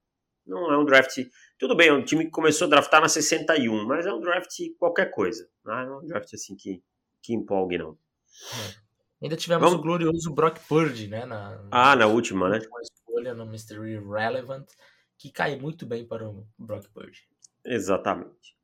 Não 0.45 0.71
é 0.71 0.77
um 0.77 0.83
draft. 0.83 1.17
Tudo 1.57 1.75
bem, 1.75 1.87
é 1.87 1.93
um 1.93 2.03
time 2.03 2.25
que 2.25 2.31
começou 2.31 2.67
a 2.67 2.69
draftar 2.69 3.01
na 3.01 3.07
61, 3.07 3.85
mas 3.85 4.05
é 4.05 4.13
um 4.13 4.19
draft 4.19 4.53
qualquer 4.77 5.09
coisa. 5.09 5.49
Não 5.63 5.73
é 5.73 5.97
um 5.97 6.05
draft 6.05 6.33
assim 6.33 6.55
que, 6.55 6.83
que 7.21 7.33
empolgue, 7.33 7.77
não. 7.77 7.97
Ainda 9.21 9.37
tivemos 9.37 9.63
Vamos... 9.63 9.79
o 9.79 9.81
glorioso 9.81 10.33
Brock 10.33 10.59
Purdy, 10.67 11.07
né? 11.07 11.25
Na, 11.25 11.65
ah, 11.71 11.95
na 11.95 12.05
última, 12.05 12.49
né? 12.49 12.59
Uma 12.67 12.81
escolha 12.81 13.33
no 13.33 13.45
Mystery 13.45 13.97
Relevant, 13.97 14.67
que 15.17 15.31
cai 15.31 15.57
muito 15.57 15.85
bem 15.85 16.05
para 16.05 16.29
o 16.29 16.45
Brock 16.59 16.89
Purdy. 16.89 17.27
Exatamente. 17.63 18.54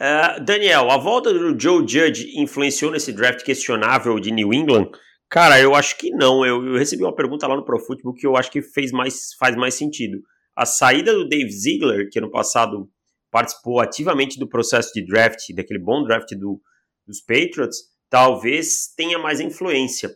Uh, 0.00 0.44
Daniel, 0.44 0.90
a 0.90 0.96
volta 0.96 1.32
do 1.32 1.58
Joe 1.58 1.80
Judge 1.80 2.38
influenciou 2.38 2.92
nesse 2.92 3.12
draft 3.12 3.42
questionável 3.42 4.20
de 4.20 4.30
New 4.30 4.54
England? 4.54 4.90
Cara, 5.28 5.60
eu 5.60 5.74
acho 5.74 5.98
que 5.98 6.10
não. 6.10 6.46
Eu, 6.46 6.64
eu 6.64 6.78
recebi 6.78 7.02
uma 7.02 7.14
pergunta 7.14 7.48
lá 7.48 7.56
no 7.56 7.64
Pro 7.64 7.80
Football 7.80 8.14
que 8.14 8.26
eu 8.26 8.36
acho 8.36 8.50
que 8.50 8.62
fez 8.62 8.92
mais, 8.92 9.34
faz 9.38 9.56
mais 9.56 9.74
sentido. 9.74 10.22
A 10.54 10.64
saída 10.64 11.12
do 11.12 11.28
Dave 11.28 11.50
Ziegler, 11.50 12.08
que 12.10 12.18
ano 12.18 12.30
passado 12.30 12.88
participou 13.30 13.80
ativamente 13.80 14.38
do 14.38 14.48
processo 14.48 14.92
de 14.94 15.04
draft, 15.04 15.52
daquele 15.54 15.80
bom 15.80 16.04
draft 16.04 16.30
do, 16.36 16.60
dos 17.06 17.20
Patriots, 17.20 17.78
talvez 18.08 18.92
tenha 18.96 19.18
mais 19.18 19.40
influência. 19.40 20.10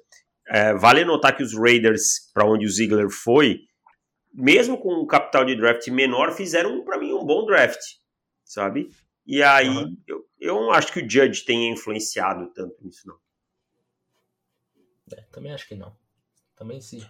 É, 0.49 0.75
vale 0.75 1.05
notar 1.05 1.37
que 1.37 1.43
os 1.43 1.57
Raiders, 1.57 2.31
para 2.33 2.47
onde 2.47 2.67
o 2.67 2.71
Ziegler 2.71 3.09
foi, 3.11 3.59
mesmo 4.33 4.79
com 4.79 5.03
um 5.03 5.07
capital 5.07 5.45
de 5.45 5.57
draft 5.57 5.87
menor, 5.89 6.33
fizeram 6.33 6.85
para 6.85 6.99
mim 6.99 7.12
um 7.12 7.25
bom 7.25 7.45
draft, 7.45 7.81
sabe? 8.45 8.89
E 9.26 9.43
aí 9.43 9.69
uhum. 9.69 9.97
eu, 10.07 10.26
eu 10.41 10.55
não 10.55 10.73
acho 10.73 10.93
que 10.93 11.00
o 11.00 11.09
Judge 11.09 11.45
tenha 11.45 11.71
influenciado 11.71 12.52
tanto 12.52 12.83
nisso, 12.85 13.07
não. 13.07 13.17
É, 15.17 15.23
também 15.31 15.52
acho 15.52 15.69
que 15.69 15.75
não. 15.75 15.97
Também 16.57 16.81
se 16.81 17.07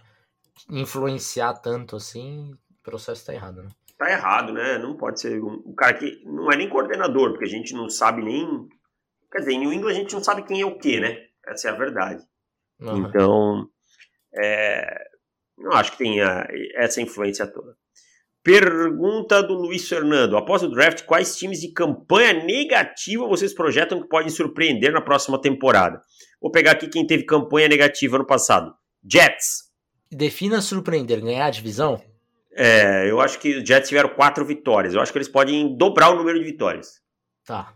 influenciar 0.69 1.53
tanto 1.55 1.95
assim, 1.95 2.53
o 2.53 2.83
processo 2.83 3.25
tá 3.25 3.33
errado, 3.33 3.63
né? 3.63 3.69
Tá 3.97 4.11
errado, 4.11 4.53
né? 4.53 4.77
Não 4.77 4.97
pode 4.97 5.19
ser 5.21 5.41
um, 5.41 5.63
um 5.65 5.75
cara 5.75 5.93
que 5.93 6.23
não 6.25 6.51
é 6.51 6.55
nem 6.55 6.69
coordenador, 6.69 7.31
porque 7.31 7.45
a 7.45 7.49
gente 7.49 7.73
não 7.73 7.89
sabe 7.89 8.21
nem. 8.21 8.67
Quer 9.31 9.39
dizer, 9.39 9.53
em 9.53 9.59
New 9.59 9.73
England 9.73 9.91
a 9.91 9.95
gente 9.95 10.13
não 10.13 10.23
sabe 10.23 10.43
quem 10.43 10.61
é 10.61 10.65
o 10.65 10.77
que, 10.77 10.99
né? 10.99 11.27
Essa 11.45 11.69
é 11.69 11.71
a 11.71 11.75
verdade. 11.75 12.23
Uhum. 12.79 13.07
Então, 13.07 13.69
é, 14.35 15.07
não 15.57 15.71
acho 15.71 15.91
que 15.91 15.99
tenha 15.99 16.47
essa 16.75 17.01
influência 17.01 17.47
toda. 17.47 17.77
Pergunta 18.43 19.41
do 19.41 19.53
Luiz 19.53 19.87
Fernando. 19.87 20.35
Após 20.35 20.61
o 20.61 20.67
draft, 20.67 21.05
quais 21.05 21.37
times 21.37 21.61
de 21.61 21.71
campanha 21.71 22.33
negativa 22.33 23.25
vocês 23.25 23.53
projetam 23.53 24.01
que 24.01 24.09
podem 24.09 24.29
surpreender 24.29 24.91
na 24.91 25.01
próxima 25.01 25.41
temporada? 25.41 26.01
Vou 26.41 26.51
pegar 26.51 26.71
aqui 26.71 26.89
quem 26.89 27.07
teve 27.07 27.23
campanha 27.23 27.69
negativa 27.69 28.17
no 28.17 28.25
passado. 28.25 28.75
Jets. 29.09 29.71
Defina 30.11 30.61
surpreender, 30.61 31.21
ganhar 31.21 31.45
a 31.45 31.49
divisão? 31.49 32.03
É, 32.51 33.09
eu 33.09 33.21
acho 33.21 33.39
que 33.39 33.57
os 33.57 33.67
Jets 33.67 33.87
tiveram 33.87 34.09
quatro 34.09 34.45
vitórias. 34.45 34.93
Eu 34.93 35.01
acho 35.01 35.11
que 35.11 35.17
eles 35.17 35.29
podem 35.29 35.75
dobrar 35.77 36.09
o 36.09 36.15
número 36.15 36.37
de 36.37 36.45
vitórias. 36.45 37.01
Tá, 37.45 37.73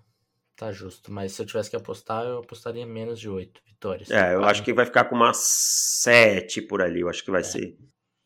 tá 0.55 0.71
justo. 0.73 1.11
Mas 1.11 1.31
se 1.31 1.41
eu 1.41 1.45
tivesse 1.45 1.69
que 1.69 1.77
apostar, 1.77 2.25
eu 2.25 2.39
apostaria 2.39 2.85
menos 2.85 3.19
de 3.19 3.29
oito 3.29 3.61
vitórias. 3.65 4.11
É, 4.11 4.35
eu 4.35 4.43
acho 4.43 4.63
que 4.63 4.73
vai 4.73 4.85
ficar 4.85 5.05
com 5.05 5.15
umas 5.15 5.37
sete 5.37 6.61
por 6.61 6.81
ali. 6.81 6.99
Eu 6.99 7.09
acho 7.09 7.23
que 7.23 7.31
vai 7.31 7.41
é. 7.41 7.43
ser. 7.43 7.77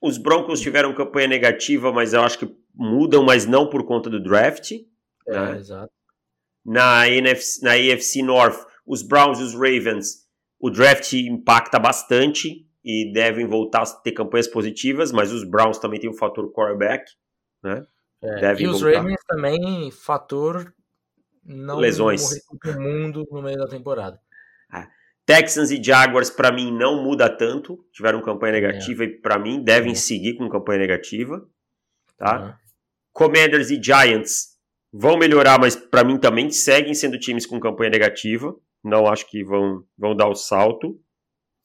Os 0.02 0.18
Broncos 0.18 0.60
tiveram 0.60 0.94
campanha 0.96 1.28
negativa, 1.28 1.92
mas 1.92 2.14
eu 2.14 2.22
acho 2.22 2.40
que 2.40 2.56
mudam, 2.74 3.24
mas 3.24 3.46
não 3.46 3.70
por 3.70 3.86
conta 3.86 4.10
do 4.10 4.22
draft. 4.22 4.72
É, 5.28 5.40
né? 5.40 5.58
exato. 5.58 5.92
Na, 6.66 7.08
NFC, 7.08 7.64
na 7.64 7.74
AFC 7.74 8.24
North, 8.24 8.66
os 8.86 9.04
Browns 9.04 9.40
e 9.40 9.44
os 9.44 9.54
Ravens, 9.54 10.28
o 10.60 10.70
draft 10.70 11.14
impacta 11.14 11.80
bastante 11.80 12.68
e 12.84 13.12
devem 13.14 13.46
voltar 13.46 13.84
a 13.84 13.86
ter 13.86 14.12
campanhas 14.12 14.48
positivas, 14.48 15.12
mas 15.12 15.32
os 15.32 15.44
Browns 15.44 15.78
também 15.78 16.00
têm 16.00 16.10
o 16.10 16.18
fator 16.18 16.52
quarterback, 16.52 17.12
né? 17.64 17.86
É, 18.24 18.54
e 18.60 18.68
os 18.68 18.82
voltar. 18.82 19.00
Ravens 19.00 19.24
também 19.28 19.92
fator 19.92 20.74
não 21.44 21.78
lesões 21.78 22.44
todo 22.46 22.80
mundo 22.80 23.28
no 23.32 23.42
meio 23.42 23.58
da 23.58 23.68
temporada. 23.68 24.20
Texans 25.32 25.72
e 25.72 25.82
Jaguars, 25.82 26.30
para 26.30 26.52
mim, 26.52 26.74
não 26.74 27.02
muda 27.02 27.30
tanto. 27.30 27.86
Tiveram 27.94 28.22
campanha 28.22 28.52
negativa 28.52 29.06
é. 29.06 29.08
e, 29.08 29.10
para 29.22 29.40
mim, 29.40 29.64
devem 29.64 29.94
é. 29.94 29.96
seguir 29.96 30.36
com 30.36 30.50
campanha 30.50 30.80
negativa. 30.80 31.48
Tá? 32.18 32.42
Uhum. 32.42 32.54
Commanders 33.14 33.72
e 33.72 33.82
Giants 33.82 34.58
vão 34.92 35.18
melhorar, 35.18 35.58
mas 35.58 35.74
para 35.74 36.04
mim 36.04 36.18
também 36.18 36.52
seguem 36.52 36.94
sendo 36.94 37.18
times 37.18 37.46
com 37.46 37.62
campanha 37.62 37.90
negativa. 37.90 38.54
Não 38.84 39.08
acho 39.08 39.26
que 39.30 39.42
vão, 39.42 39.86
vão 39.98 40.14
dar 40.14 40.28
o 40.28 40.36
salto. 40.36 41.00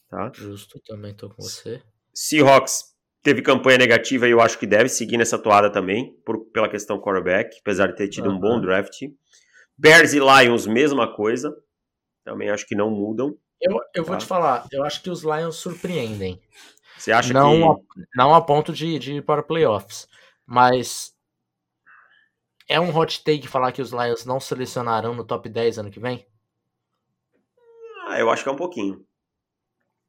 Tá? 0.08 0.30
Justo, 0.32 0.80
também 0.86 1.12
tô 1.12 1.28
com 1.28 1.42
você. 1.42 1.82
Seahawks 2.14 2.94
teve 3.20 3.42
campanha 3.42 3.78
negativa 3.78 4.28
e 4.28 4.30
eu 4.30 4.40
acho 4.40 4.60
que 4.60 4.66
deve 4.66 4.88
seguir 4.88 5.16
nessa 5.16 5.36
toada 5.36 5.72
também, 5.72 6.16
por, 6.24 6.38
pela 6.52 6.68
questão 6.68 7.00
quarterback, 7.00 7.58
apesar 7.60 7.88
de 7.88 7.96
ter 7.96 8.08
tido 8.08 8.28
uhum. 8.28 8.36
um 8.36 8.38
bom 8.38 8.60
draft. 8.60 8.96
Bears 9.76 10.12
e 10.12 10.20
Lions, 10.20 10.68
mesma 10.68 11.12
coisa. 11.12 11.52
Também 12.24 12.48
acho 12.48 12.64
que 12.64 12.76
não 12.76 12.92
mudam. 12.92 13.36
Eu, 13.60 13.80
eu 13.94 14.04
vou 14.04 14.14
tá. 14.14 14.18
te 14.18 14.26
falar, 14.26 14.66
eu 14.70 14.84
acho 14.84 15.02
que 15.02 15.10
os 15.10 15.22
Lions 15.22 15.56
surpreendem. 15.56 16.40
Você 16.98 17.12
acha 17.12 17.32
não 17.32 17.76
que. 17.76 18.00
A, 18.00 18.04
não 18.14 18.34
a 18.34 18.40
ponto 18.40 18.72
de, 18.72 18.98
de 18.98 19.14
ir 19.14 19.24
para 19.24 19.42
playoffs, 19.42 20.08
mas 20.44 21.14
é 22.68 22.80
um 22.80 22.94
hot 22.96 23.22
take 23.22 23.48
falar 23.48 23.72
que 23.72 23.82
os 23.82 23.92
Lions 23.92 24.24
não 24.24 24.40
selecionarão 24.40 25.14
no 25.14 25.24
top 25.24 25.48
10 25.48 25.78
ano 25.78 25.90
que 25.90 26.00
vem? 26.00 26.26
Ah, 28.06 28.18
eu 28.18 28.30
acho 28.30 28.42
que 28.42 28.48
é 28.48 28.52
um 28.52 28.56
pouquinho. 28.56 29.04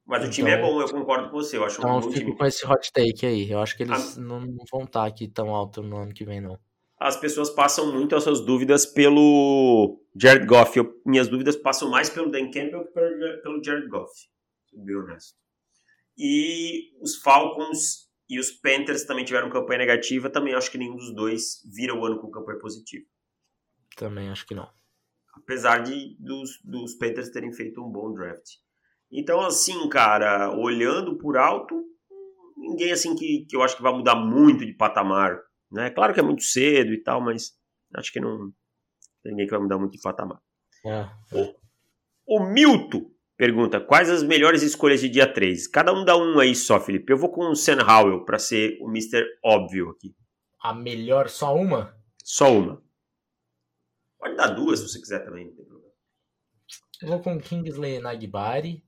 Mas 0.06 0.20
então, 0.20 0.30
o 0.30 0.34
time 0.34 0.52
é 0.52 0.58
então 0.58 0.70
bom, 0.70 0.82
eu 0.82 0.90
concordo 0.90 1.30
com 1.30 1.38
você. 1.38 1.58
Eu 1.58 1.66
acho 1.66 1.80
então 1.80 1.98
um 1.98 2.00
bom 2.00 2.12
fico 2.12 2.26
time. 2.26 2.38
com 2.38 2.46
esse 2.46 2.66
hot 2.66 2.92
take 2.94 3.26
aí. 3.26 3.52
Eu 3.52 3.60
acho 3.60 3.76
que 3.76 3.84
eles 3.84 4.18
ah. 4.18 4.22
não, 4.22 4.40
não 4.40 4.64
vão 4.72 4.84
estar 4.84 5.06
aqui 5.06 5.28
tão 5.28 5.54
alto 5.54 5.84
no 5.84 5.98
ano 5.98 6.14
que 6.14 6.24
vem, 6.24 6.40
não 6.40 6.58
as 7.00 7.16
pessoas 7.16 7.50
passam 7.50 7.92
muito 7.92 8.16
as 8.16 8.24
suas 8.24 8.42
dúvidas 8.42 8.86
pelo 8.86 10.02
Jared 10.16 10.46
Goff. 10.46 10.78
Eu, 10.78 11.00
minhas 11.06 11.28
dúvidas 11.28 11.56
passam 11.56 11.90
mais 11.90 12.10
pelo 12.10 12.32
Dan 12.32 12.50
Campbell 12.52 12.86
que 12.86 12.94
pelo, 12.94 13.42
pelo 13.42 13.64
Jared 13.64 13.88
Goff, 13.88 14.12
sou 14.70 14.84
bem 14.84 14.96
honesto. 14.96 15.38
E 16.18 16.92
os 17.00 17.18
Falcons 17.18 18.08
e 18.28 18.40
os 18.40 18.52
Panthers 18.52 19.06
também 19.06 19.24
tiveram 19.24 19.50
campanha 19.50 19.80
negativa. 19.80 20.30
Também 20.30 20.56
acho 20.56 20.72
que 20.72 20.78
nenhum 20.78 20.96
dos 20.96 21.14
dois 21.14 21.62
vira 21.72 21.94
o 21.94 22.04
ano 22.04 22.20
com 22.20 22.32
campanha 22.32 22.58
positiva. 22.58 23.06
Também 23.96 24.30
acho 24.30 24.46
que 24.48 24.56
não. 24.56 24.68
Apesar 25.36 25.84
de 25.84 26.18
dos, 26.20 26.60
dos 26.64 26.96
Panthers 26.96 27.30
terem 27.30 27.54
feito 27.54 27.80
um 27.80 27.92
bom 27.92 28.12
draft. 28.12 28.56
Então, 29.12 29.40
assim, 29.42 29.88
cara, 29.88 30.52
olhando 30.58 31.18
por 31.20 31.38
alto, 31.38 31.86
ninguém 32.58 32.92
assim 32.92 33.16
que, 33.16 33.46
que 33.48 33.56
eu 33.56 33.62
acho 33.62 33.78
que 33.78 33.84
vai 33.84 33.94
mudar 33.94 34.16
muito 34.16 34.66
de 34.66 34.74
patamar 34.74 35.40
né? 35.72 35.90
Claro 35.90 36.14
que 36.14 36.20
é 36.20 36.24
muito 36.24 36.44
cedo 36.44 36.94
e 36.94 37.02
tal, 37.02 37.22
mas 37.22 37.58
acho 37.96 38.12
que 38.12 38.20
não 38.20 38.52
tem 39.24 39.32
ninguém 39.32 39.46
que 39.46 39.52
vai 39.52 39.60
mudar 39.60 39.78
muito 39.78 39.94
de 39.94 40.02
patamar. 40.02 40.42
É. 40.86 41.10
O, 41.34 42.38
o 42.38 42.46
Milton 42.46 43.12
pergunta: 43.38 43.80
quais 43.80 44.10
as 44.10 44.24
melhores 44.24 44.64
escolhas 44.64 45.02
de 45.02 45.10
dia 45.10 45.32
3? 45.32 45.68
Cada 45.68 45.94
um 45.94 46.04
dá 46.04 46.18
um 46.18 46.40
aí 46.40 46.56
só, 46.56 46.80
Felipe. 46.80 47.12
Eu 47.12 47.18
vou 47.18 47.32
com 47.32 47.50
o 47.50 47.56
Sam 47.56 47.84
Howell 47.84 48.26
para 48.26 48.40
ser 48.40 48.78
o 48.82 48.90
Mr. 48.90 49.24
Óbvio 49.44 49.90
aqui. 49.92 50.16
A 50.60 50.74
melhor, 50.74 51.30
só 51.30 51.56
uma? 51.56 51.96
Só 52.24 52.52
uma. 52.52 52.84
Pode 54.18 54.36
dar 54.36 54.48
duas 54.48 54.80
se 54.80 54.90
você 54.90 55.00
quiser 55.00 55.24
também, 55.24 55.46
não 55.46 55.56
tem 55.56 55.66
problema. 55.66 55.94
Eu 57.02 57.08
vou 57.10 57.22
com 57.22 57.40
Kingsley 57.40 58.00
Nagbari, 58.00 58.84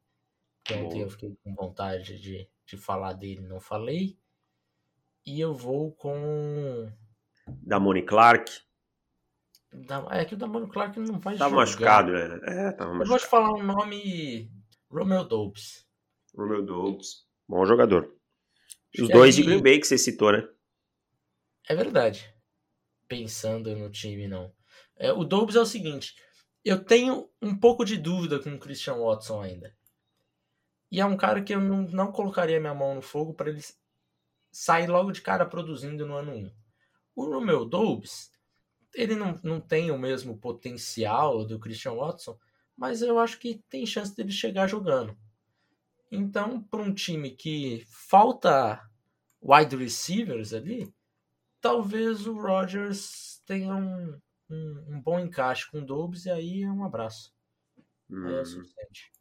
que 0.66 0.74
ontem 0.74 1.02
eu 1.02 1.10
fiquei 1.10 1.38
com 1.44 1.54
vontade 1.54 2.20
de, 2.20 2.50
de 2.66 2.78
falar 2.78 3.14
dele, 3.14 3.48
não 3.48 3.60
falei. 3.60 4.18
E 5.30 5.40
eu 5.40 5.54
vou 5.54 5.92
com. 5.92 6.92
Da 7.62 7.80
Moni 7.80 8.02
Clark. 8.02 8.52
Da... 9.72 10.04
É 10.10 10.26
que 10.26 10.34
o 10.34 10.38
da 10.38 10.48
Moni 10.48 10.68
Clark 10.68 11.00
não 11.00 11.20
vai 11.20 11.38
tava 11.38 11.52
jogar. 11.52 11.62
machucado, 11.62 12.12
né? 12.14 12.40
É, 12.46 12.72
tava 12.72 12.96
machucado. 12.96 13.04
Eu 13.04 13.06
vou 13.06 13.20
te 13.20 13.28
falar 13.28 13.54
um 13.54 13.62
nome. 13.62 14.52
Romeo 14.90 15.24
Dobbs. 15.24 15.88
Romeo 16.36 16.66
Dobbs. 16.66 17.28
Bom 17.48 17.64
jogador. 17.64 18.12
Os 19.00 19.08
dois 19.08 19.36
aí... 19.36 19.44
de 19.44 19.48
Green 19.48 19.62
Bay 19.62 19.80
que 19.80 19.86
você 19.86 20.00
citou, 20.00 20.32
né? 20.32 20.50
É 21.68 21.76
verdade. 21.76 22.34
Pensando 23.08 23.76
no 23.76 23.92
time, 23.92 24.28
não. 24.28 24.52
É, 24.98 25.14
o 25.14 25.24
Dobbs 25.24 25.56
é 25.56 25.62
o 25.62 25.66
seguinte. 25.66 26.16
Eu 26.66 26.84
tenho 26.84 27.30
um 27.40 27.56
pouco 27.56 27.86
de 27.86 27.98
dúvida 27.98 28.40
com 28.40 28.56
o 28.56 28.60
Christian 28.60 28.96
Watson 28.96 29.44
ainda. 29.44 29.78
E 30.92 31.00
é 31.00 31.06
um 31.06 31.16
cara 31.16 31.44
que 31.44 31.54
eu 31.54 31.62
não, 31.62 31.84
não 31.84 32.12
colocaria 32.12 32.60
minha 32.60 32.74
mão 32.74 32.96
no 32.96 33.02
fogo 33.04 33.32
para 33.36 33.52
ele 33.52 33.62
sair 34.52 34.88
logo 34.88 35.12
de 35.12 35.22
cara 35.22 35.46
produzindo 35.46 36.06
no 36.06 36.16
ano 36.16 36.34
1. 36.34 36.52
O 37.16 37.26
Romeo 37.26 37.66
Dobbs, 37.66 38.32
ele 38.94 39.16
não, 39.16 39.40
não 39.44 39.60
tem 39.60 39.92
o 39.92 39.98
mesmo 39.98 40.38
potencial 40.38 41.46
do 41.46 41.60
Christian 41.60 41.94
Watson, 41.94 42.38
mas 42.76 43.02
eu 43.02 43.20
acho 43.20 43.38
que 43.40 43.62
tem 43.70 43.86
chance 43.86 44.16
dele 44.16 44.32
chegar 44.32 44.68
jogando. 44.68 45.18
Então, 46.12 46.62
para 46.64 46.82
um 46.82 46.94
time 46.94 47.32
que 47.32 47.86
falta 47.88 48.82
wide 49.42 49.76
receivers 49.76 50.54
ali, 50.54 50.92
talvez 51.62 52.26
o 52.26 52.34
Rodgers 52.40 53.42
tenha 53.46 53.76
um, 53.76 54.20
um, 54.50 54.86
um 54.90 55.02
bom 55.02 55.20
encaixe 55.20 55.70
com 55.70 55.80
o 55.80 55.86
Dobbs 55.86 56.26
e 56.26 56.32
aí 56.32 56.64
é 56.64 56.72
um 56.72 56.84
abraço. 56.84 57.34
Hum. 58.10 58.28
É 58.28 58.42
o 58.42 58.46
suficiente. 58.46 59.12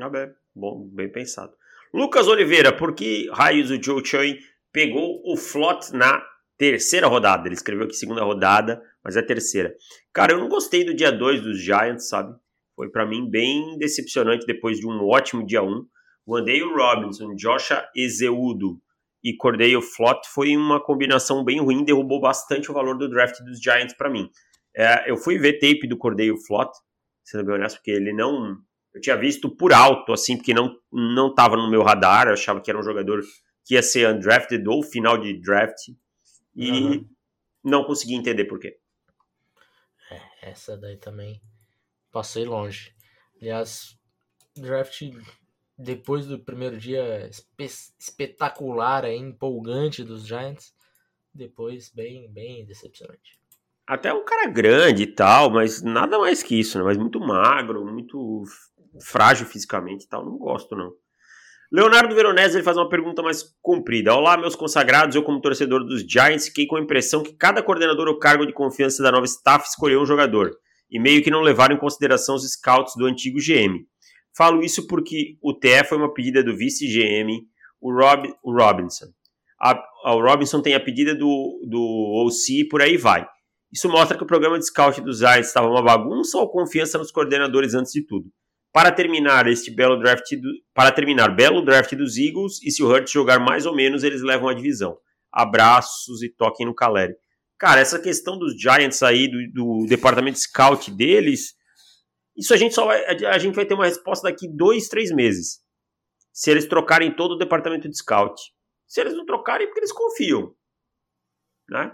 Ah, 0.00 0.08
bem, 0.08 0.32
bom, 0.54 0.86
bem 0.86 1.10
pensado. 1.10 1.56
Lucas 1.92 2.28
Oliveira, 2.28 2.76
por 2.76 2.94
que 2.94 3.28
raios 3.30 3.70
o 3.70 3.82
Joe 3.82 4.04
Choi 4.04 4.38
pegou 4.78 5.20
o 5.24 5.36
Flot 5.36 5.92
na 5.92 6.24
terceira 6.56 7.08
rodada. 7.08 7.48
Ele 7.48 7.56
escreveu 7.56 7.86
aqui 7.86 7.96
segunda 7.96 8.22
rodada, 8.22 8.80
mas 9.02 9.16
é 9.16 9.18
a 9.18 9.26
terceira. 9.26 9.74
Cara, 10.12 10.34
eu 10.34 10.38
não 10.38 10.48
gostei 10.48 10.84
do 10.84 10.94
dia 10.94 11.10
2 11.10 11.40
dos 11.40 11.60
Giants, 11.60 12.08
sabe? 12.08 12.32
Foi 12.76 12.88
para 12.88 13.04
mim 13.04 13.28
bem 13.28 13.76
decepcionante 13.76 14.46
depois 14.46 14.78
de 14.78 14.86
um 14.86 15.04
ótimo 15.04 15.44
dia 15.44 15.64
1. 15.64 15.66
Um. 15.68 15.84
o 16.28 16.76
Robinson, 16.76 17.34
Joshua 17.34 17.88
Ezeudo 17.92 18.80
e 19.24 19.34
Cordeiro 19.34 19.82
Flott 19.82 20.28
foi 20.32 20.56
uma 20.56 20.80
combinação 20.80 21.42
bem 21.42 21.58
ruim, 21.60 21.84
derrubou 21.84 22.20
bastante 22.20 22.70
o 22.70 22.74
valor 22.74 22.96
do 22.96 23.10
draft 23.10 23.36
dos 23.42 23.60
Giants 23.60 23.96
para 23.96 24.08
mim. 24.08 24.30
É, 24.76 25.10
eu 25.10 25.16
fui 25.16 25.38
ver 25.38 25.54
tape 25.54 25.88
do 25.88 25.98
Cordeiro 25.98 26.36
Flott, 26.46 26.70
sendo 27.24 27.44
bem 27.44 27.56
honesto, 27.56 27.78
porque 27.78 27.90
ele 27.90 28.12
não. 28.12 28.56
Eu 28.94 29.00
tinha 29.00 29.16
visto 29.16 29.50
por 29.56 29.72
alto, 29.72 30.12
assim, 30.12 30.36
porque 30.36 30.54
não 30.54 30.72
não 30.92 31.30
estava 31.30 31.56
no 31.56 31.68
meu 31.68 31.82
radar, 31.82 32.28
eu 32.28 32.34
achava 32.34 32.60
que 32.60 32.70
era 32.70 32.78
um 32.78 32.84
jogador 32.84 33.20
que 33.68 33.74
ia 33.74 33.82
ser 33.82 34.08
undrafted 34.08 34.66
ou 34.66 34.82
final 34.82 35.18
de 35.18 35.38
draft, 35.38 35.90
e 36.56 36.70
uhum. 36.70 37.08
não 37.62 37.84
consegui 37.84 38.14
entender 38.14 38.46
por 38.46 38.58
quê. 38.58 38.78
É, 40.10 40.50
essa 40.50 40.74
daí 40.74 40.96
também 40.96 41.38
passei 42.10 42.46
longe. 42.46 42.94
Aliás, 43.38 43.94
draft 44.56 45.02
depois 45.76 46.26
do 46.26 46.38
primeiro 46.38 46.78
dia 46.78 47.28
espe 47.28 47.64
espetacular, 47.98 49.04
é, 49.04 49.14
empolgante 49.14 50.02
dos 50.02 50.26
Giants, 50.26 50.74
depois 51.34 51.90
bem, 51.90 52.26
bem 52.32 52.64
decepcionante. 52.64 53.38
Até 53.86 54.14
um 54.14 54.24
cara 54.24 54.48
grande 54.48 55.02
e 55.02 55.06
tal, 55.06 55.50
mas 55.50 55.82
nada 55.82 56.18
mais 56.18 56.42
que 56.42 56.58
isso, 56.58 56.78
né? 56.78 56.84
Mas 56.84 56.96
muito 56.96 57.20
magro, 57.20 57.84
muito 57.84 58.44
frágil 59.02 59.46
fisicamente 59.46 60.06
e 60.06 60.08
tal, 60.08 60.24
não 60.24 60.38
gosto 60.38 60.74
não. 60.74 60.96
Leonardo 61.70 62.14
Veronese 62.14 62.56
ele 62.56 62.64
faz 62.64 62.78
uma 62.78 62.88
pergunta 62.88 63.22
mais 63.22 63.44
comprida. 63.60 64.14
Olá, 64.14 64.38
meus 64.38 64.56
consagrados. 64.56 65.14
Eu, 65.14 65.22
como 65.22 65.40
torcedor 65.40 65.84
dos 65.84 66.00
Giants, 66.00 66.46
fiquei 66.46 66.66
com 66.66 66.76
a 66.76 66.80
impressão 66.80 67.22
que 67.22 67.34
cada 67.34 67.62
coordenador 67.62 68.08
ou 68.08 68.18
cargo 68.18 68.46
de 68.46 68.54
confiança 68.54 69.02
da 69.02 69.12
nova 69.12 69.26
staff 69.26 69.68
escolheu 69.68 70.00
um 70.00 70.06
jogador 70.06 70.50
e 70.90 70.98
meio 70.98 71.22
que 71.22 71.30
não 71.30 71.42
levaram 71.42 71.76
em 71.76 71.78
consideração 71.78 72.34
os 72.34 72.50
scouts 72.50 72.94
do 72.96 73.04
antigo 73.04 73.38
GM. 73.38 73.84
Falo 74.34 74.62
isso 74.62 74.86
porque 74.86 75.36
o 75.42 75.52
TE 75.52 75.84
foi 75.84 75.98
uma 75.98 76.12
pedida 76.14 76.42
do 76.42 76.56
vice-GM, 76.56 77.42
o, 77.82 77.92
Rob, 77.92 78.32
o 78.42 78.50
Robinson. 78.50 79.06
A, 79.60 79.78
a, 80.04 80.14
o 80.14 80.22
Robinson 80.22 80.62
tem 80.62 80.74
a 80.74 80.80
pedida 80.80 81.14
do, 81.14 81.60
do 81.68 82.24
OC 82.24 82.60
e 82.60 82.68
por 82.68 82.80
aí 82.80 82.96
vai. 82.96 83.26
Isso 83.70 83.90
mostra 83.90 84.16
que 84.16 84.22
o 84.22 84.26
programa 84.26 84.58
de 84.58 84.66
scout 84.66 85.02
dos 85.02 85.18
Giants 85.18 85.48
estava 85.48 85.68
uma 85.68 85.82
bagunça 85.82 86.38
ou 86.38 86.48
confiança 86.48 86.96
nos 86.96 87.10
coordenadores 87.10 87.74
antes 87.74 87.92
de 87.92 88.06
tudo. 88.06 88.30
Para 88.78 88.92
terminar 88.92 89.48
este 89.48 89.72
belo 89.72 89.98
draft 89.98 90.30
do, 90.36 90.48
para 90.72 90.92
terminar 90.92 91.34
belo 91.34 91.64
draft 91.64 91.92
dos 91.96 92.16
Eagles 92.16 92.62
e 92.62 92.70
se 92.70 92.80
o 92.80 92.86
Hurts 92.86 93.10
jogar 93.10 93.40
mais 93.40 93.66
ou 93.66 93.74
menos 93.74 94.04
eles 94.04 94.22
levam 94.22 94.48
a 94.48 94.54
divisão. 94.54 94.96
Abraços 95.32 96.22
e 96.22 96.28
toquem 96.28 96.64
no 96.64 96.72
Caleri. 96.72 97.16
Cara, 97.58 97.80
essa 97.80 97.98
questão 97.98 98.38
dos 98.38 98.60
Giants 98.60 99.02
aí 99.02 99.26
do, 99.26 99.80
do 99.80 99.86
departamento 99.88 100.34
de 100.34 100.42
scout 100.42 100.92
deles 100.92 101.58
isso 102.38 102.54
a 102.54 102.56
gente 102.56 102.72
só 102.72 102.86
vai, 102.86 103.04
a 103.04 103.36
gente 103.38 103.56
vai 103.56 103.66
ter 103.66 103.74
uma 103.74 103.86
resposta 103.86 104.30
daqui 104.30 104.46
dois, 104.46 104.86
três 104.86 105.10
meses. 105.10 105.60
Se 106.32 106.48
eles 106.48 106.68
trocarem 106.68 107.12
todo 107.12 107.32
o 107.32 107.36
departamento 107.36 107.88
de 107.88 107.98
scout. 107.98 108.40
Se 108.86 109.00
eles 109.00 109.12
não 109.12 109.26
trocarem, 109.26 109.64
é 109.64 109.66
porque 109.66 109.80
eles 109.80 109.92
confiam. 109.92 110.54
Né? 111.68 111.90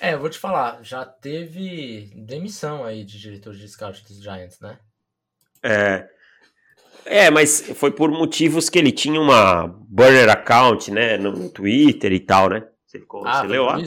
É, 0.00 0.14
eu 0.14 0.20
vou 0.20 0.30
te 0.30 0.38
falar, 0.38 0.82
já 0.82 1.04
teve 1.04 2.10
demissão 2.16 2.82
aí 2.82 3.04
de 3.04 3.20
diretor 3.20 3.54
de 3.54 3.68
scout 3.68 4.02
dos 4.04 4.22
Giants, 4.22 4.58
né? 4.58 4.80
É. 5.62 6.08
É, 7.04 7.30
mas 7.30 7.60
foi 7.76 7.92
por 7.92 8.10
motivos 8.10 8.68
que 8.68 8.78
ele 8.78 8.90
tinha 8.90 9.20
uma 9.20 9.68
burner 9.68 10.28
account, 10.28 10.90
né, 10.90 11.16
no 11.16 11.48
Twitter 11.50 12.12
e 12.12 12.18
tal, 12.18 12.48
né? 12.48 12.68
Você, 12.84 13.04
ah, 13.24 13.40
você 13.42 13.46
leu 13.46 13.64
lá? 13.64 13.78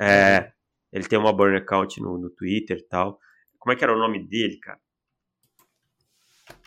É, 0.00 0.50
ele 0.90 1.04
tem 1.04 1.18
uma 1.18 1.32
burner 1.32 1.60
account 1.60 2.00
no, 2.00 2.16
no 2.16 2.30
Twitter 2.30 2.78
e 2.78 2.88
tal. 2.88 3.18
Como 3.58 3.72
é 3.72 3.76
que 3.76 3.84
era 3.84 3.94
o 3.94 3.98
nome 3.98 4.26
dele, 4.26 4.58
cara? 4.58 4.78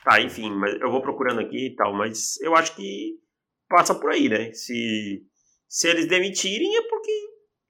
Tá, 0.04 0.22
enfim, 0.22 0.52
mas 0.52 0.80
eu 0.80 0.92
vou 0.92 1.02
procurando 1.02 1.42
aqui 1.42 1.68
e 1.68 1.76
tal, 1.76 1.94
mas 1.94 2.40
eu 2.42 2.56
acho 2.56 2.76
que 2.76 3.16
passa 3.68 3.94
por 3.96 4.12
aí, 4.12 4.30
né? 4.30 4.54
Se, 4.54 5.24
se 5.68 5.88
eles 5.88 6.08
demitirem 6.08 6.78
é 6.78 6.82
porque 6.84 7.12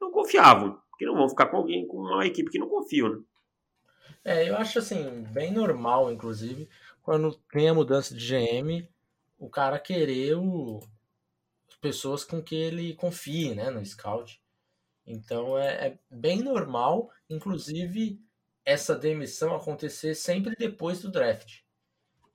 não 0.02 0.12
confiavam, 0.12 0.78
porque 0.90 1.06
não 1.06 1.16
vão 1.16 1.30
ficar 1.30 1.48
com 1.48 1.58
alguém, 1.58 1.88
com 1.88 1.98
uma 1.98 2.26
equipe 2.28 2.52
que 2.52 2.60
não 2.60 2.68
confia, 2.68 3.08
né? 3.10 3.18
É, 4.28 4.50
eu 4.50 4.58
acho 4.58 4.80
assim, 4.80 5.24
bem 5.32 5.54
normal, 5.54 6.12
inclusive, 6.12 6.70
quando 7.02 7.34
tem 7.50 7.70
a 7.70 7.74
mudança 7.74 8.14
de 8.14 8.28
GM, 8.28 8.86
o 9.40 9.50
cara 9.50 9.80
querer 9.80 10.36
o, 10.36 10.82
pessoas 11.80 12.26
com 12.26 12.44
que 12.44 12.54
ele 12.54 12.94
confie, 12.96 13.56
né, 13.56 13.70
no 13.70 13.84
scout. 13.86 14.42
Então 15.06 15.58
é, 15.58 15.88
é 15.88 16.00
bem 16.10 16.44
normal, 16.44 17.10
inclusive 17.30 18.22
essa 18.66 18.94
demissão 18.94 19.56
acontecer 19.56 20.14
sempre 20.14 20.58
depois 20.58 21.02
do 21.02 21.10
draft. 21.10 21.62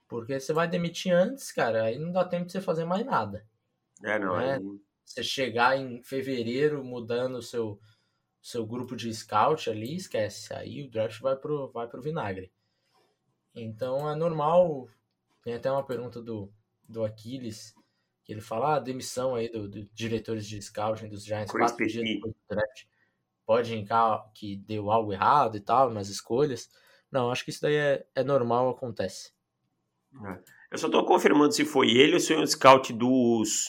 Porque 0.08 0.40
você 0.40 0.54
vai 0.54 0.66
demitir 0.66 1.12
antes, 1.12 1.52
cara, 1.52 1.84
aí 1.84 1.98
não 1.98 2.10
dá 2.10 2.24
tempo 2.24 2.46
de 2.46 2.52
você 2.52 2.60
fazer 2.62 2.86
mais 2.86 3.04
nada. 3.04 3.46
É, 4.02 4.18
não. 4.18 4.38
Né? 4.38 4.58
Você 5.04 5.22
chegar 5.22 5.76
em 5.76 6.02
fevereiro 6.02 6.82
mudando 6.82 7.34
o 7.36 7.42
seu, 7.42 7.78
seu 8.42 8.66
grupo 8.66 8.96
de 8.96 9.14
scout 9.14 9.70
ali, 9.70 9.96
esquece. 9.96 10.52
Aí 10.52 10.82
o 10.82 10.90
draft 10.90 11.20
vai 11.20 11.36
pro, 11.36 11.70
vai 11.70 11.86
pro 11.86 12.02
vinagre. 12.02 12.52
Então 13.54 14.10
é 14.10 14.14
normal. 14.14 14.88
Tem 15.42 15.54
até 15.54 15.70
uma 15.70 15.84
pergunta 15.84 16.20
do, 16.20 16.52
do 16.88 17.04
Aquiles, 17.04 17.74
que 18.24 18.32
ele 18.32 18.40
fala: 18.40 18.76
ah, 18.76 18.80
demissão 18.80 19.34
aí 19.34 19.48
dos 19.48 19.70
do 19.70 19.84
diretores 19.94 20.46
de 20.46 20.60
scouting 20.60 21.08
dos 21.08 21.24
Giants 21.24 21.50
quatro 21.52 21.86
dias 21.86 22.04
depois 22.04 22.34
do 22.34 22.54
draft 22.54 22.84
pode 23.52 23.74
indicar 23.74 24.30
que 24.32 24.56
deu 24.56 24.90
algo 24.90 25.12
errado 25.12 25.56
e 25.56 25.60
tal 25.60 25.90
nas 25.90 26.08
escolhas. 26.08 26.68
Não, 27.10 27.30
acho 27.30 27.44
que 27.44 27.50
isso 27.50 27.60
daí 27.60 27.74
é, 27.74 28.06
é 28.14 28.24
normal, 28.24 28.70
acontece. 28.70 29.32
É. 30.24 30.38
Eu 30.70 30.78
só 30.78 30.86
estou 30.86 31.04
confirmando 31.04 31.52
se 31.52 31.64
foi 31.64 31.90
ele 31.90 32.14
ou 32.14 32.20
se 32.20 32.28
foi 32.28 32.42
um 32.42 32.46
scout 32.46 32.92
dos, 32.92 33.66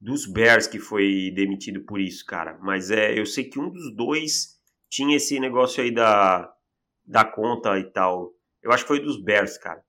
dos 0.00 0.26
Bears 0.26 0.66
que 0.66 0.78
foi 0.78 1.30
demitido 1.34 1.84
por 1.84 2.00
isso, 2.00 2.24
cara. 2.24 2.58
Mas 2.62 2.90
é, 2.90 3.18
eu 3.18 3.26
sei 3.26 3.44
que 3.44 3.58
um 3.58 3.70
dos 3.70 3.94
dois 3.94 4.58
tinha 4.88 5.16
esse 5.16 5.38
negócio 5.38 5.82
aí 5.82 5.90
da, 5.90 6.50
da 7.04 7.24
conta 7.24 7.78
e 7.78 7.84
tal. 7.92 8.32
Eu 8.62 8.72
acho 8.72 8.84
que 8.84 8.88
foi 8.88 9.00
dos 9.00 9.22
Bears, 9.22 9.58
cara. 9.58 9.82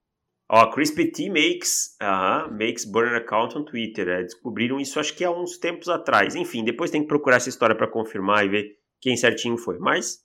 Ó, 0.50 0.70
Chris 0.70 0.92
Petit 0.92 1.30
makes, 1.30 1.96
uh 2.02 2.06
-huh, 2.06 2.52
makes 2.52 2.84
burner 2.84 3.22
account 3.22 3.58
on 3.58 3.64
Twitter. 3.64 4.10
É, 4.10 4.24
descobriram 4.24 4.82
isso 4.82 5.00
acho 5.00 5.16
que 5.16 5.24
há 5.24 5.32
uns 5.32 5.58
tempos 5.58 5.88
atrás. 5.88 6.36
Enfim, 6.36 6.66
depois 6.66 6.92
tem 6.92 7.02
que 7.02 7.08
procurar 7.08 7.38
essa 7.38 7.48
história 7.48 7.76
para 7.76 7.88
confirmar 7.88 8.46
e 8.46 8.50
ver 8.50 8.78
quem 9.00 9.16
certinho 9.16 9.58
foi. 9.58 9.80
Mas 9.80 10.20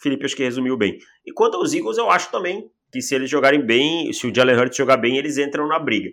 Felipe 0.00 0.24
acho 0.24 0.36
que 0.36 0.44
resumiu 0.44 0.76
bem. 0.76 0.98
E 1.26 1.32
quanto 1.32 1.56
aos 1.56 1.74
Eagles, 1.74 1.98
eu 1.98 2.08
acho 2.08 2.30
também 2.30 2.70
que 2.92 3.02
se 3.02 3.14
eles 3.14 3.28
jogarem 3.28 3.64
bem, 3.64 4.12
se 4.12 4.26
o 4.26 4.34
Jalen 4.34 4.56
Hurts 4.56 4.76
jogar 4.76 4.98
bem, 4.98 5.16
eles 5.16 5.36
entram 5.36 5.66
na 5.66 5.80
briga. 5.80 6.10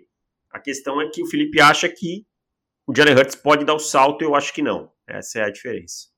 A 0.50 0.58
questão 0.58 1.00
é 1.00 1.08
que 1.08 1.22
o 1.22 1.26
Felipe 1.26 1.60
acha 1.60 1.88
que 1.88 2.24
o 2.90 2.94
Jalen 2.96 3.14
Hurts 3.14 3.36
pode 3.36 3.64
dar 3.64 3.74
o 3.74 3.78
salto, 3.78 4.22
eu 4.22 4.34
acho 4.34 4.52
que 4.52 4.60
não. 4.60 4.90
Essa 5.06 5.38
é 5.38 5.44
a 5.44 5.50
diferença. 5.50 6.08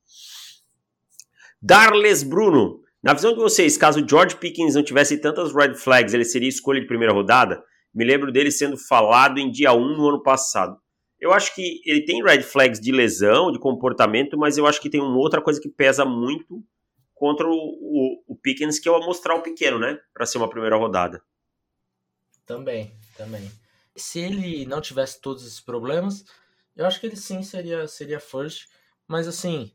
Darles 1.60 2.22
Bruno. 2.22 2.80
Na 3.02 3.12
visão 3.12 3.34
de 3.34 3.40
vocês, 3.40 3.76
caso 3.76 4.06
George 4.08 4.36
Pickens 4.36 4.74
não 4.74 4.82
tivesse 4.82 5.18
tantas 5.18 5.54
red 5.54 5.74
flags, 5.74 6.14
ele 6.14 6.24
seria 6.24 6.48
escolha 6.48 6.80
de 6.80 6.86
primeira 6.86 7.12
rodada? 7.12 7.62
Me 7.92 8.06
lembro 8.06 8.32
dele 8.32 8.50
sendo 8.50 8.78
falado 8.78 9.38
em 9.38 9.50
dia 9.50 9.74
1 9.74 9.96
no 9.96 10.08
ano 10.08 10.22
passado. 10.22 10.80
Eu 11.20 11.30
acho 11.34 11.54
que 11.54 11.82
ele 11.84 12.06
tem 12.06 12.22
red 12.22 12.42
flags 12.42 12.80
de 12.80 12.90
lesão, 12.90 13.52
de 13.52 13.58
comportamento, 13.58 14.38
mas 14.38 14.56
eu 14.56 14.66
acho 14.66 14.80
que 14.80 14.88
tem 14.88 15.00
uma 15.00 15.18
outra 15.18 15.42
coisa 15.42 15.60
que 15.60 15.68
pesa 15.68 16.06
muito 16.06 16.64
contra 17.12 17.46
o, 17.46 17.52
o, 17.52 18.22
o 18.28 18.36
Pickens, 18.36 18.78
que 18.78 18.88
é 18.88 18.92
o 18.92 18.98
mostrar 19.00 19.34
o 19.34 19.42
pequeno, 19.42 19.78
né? 19.78 19.98
Para 20.14 20.24
ser 20.24 20.38
uma 20.38 20.48
primeira 20.48 20.76
rodada. 20.76 21.22
Também, 22.46 22.96
também. 23.14 23.50
Se 23.94 24.20
ele 24.20 24.64
não 24.64 24.80
tivesse 24.80 25.20
todos 25.20 25.44
esses 25.44 25.60
problemas, 25.60 26.24
eu 26.76 26.86
acho 26.86 27.00
que 27.00 27.06
ele 27.06 27.16
sim 27.16 27.42
seria, 27.42 27.86
seria 27.86 28.20
first, 28.20 28.68
mas 29.06 29.28
assim, 29.28 29.74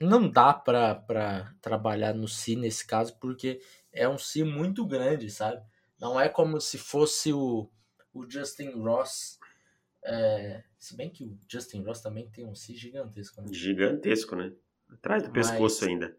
não 0.00 0.28
dá 0.28 0.52
para 0.52 1.54
trabalhar 1.60 2.14
no 2.14 2.28
si 2.28 2.56
nesse 2.56 2.86
caso, 2.86 3.18
porque 3.18 3.60
é 3.92 4.08
um 4.08 4.18
si 4.18 4.44
muito 4.44 4.86
grande, 4.86 5.30
sabe? 5.30 5.62
Não 5.98 6.18
é 6.18 6.28
como 6.28 6.60
se 6.60 6.78
fosse 6.78 7.32
o, 7.32 7.70
o 8.12 8.28
Justin 8.28 8.70
Ross 8.70 9.38
é, 10.02 10.62
se 10.78 10.96
bem 10.96 11.10
que 11.10 11.24
o 11.24 11.38
Justin 11.48 11.82
Ross 11.82 12.00
também 12.00 12.28
tem 12.30 12.46
um 12.46 12.54
si 12.54 12.74
gigantesco, 12.74 13.42
né? 13.42 13.52
Gigantesco, 13.52 14.34
né? 14.34 14.52
Atrás 14.88 15.22
do 15.22 15.30
pescoço 15.30 15.84
ainda. 15.84 16.16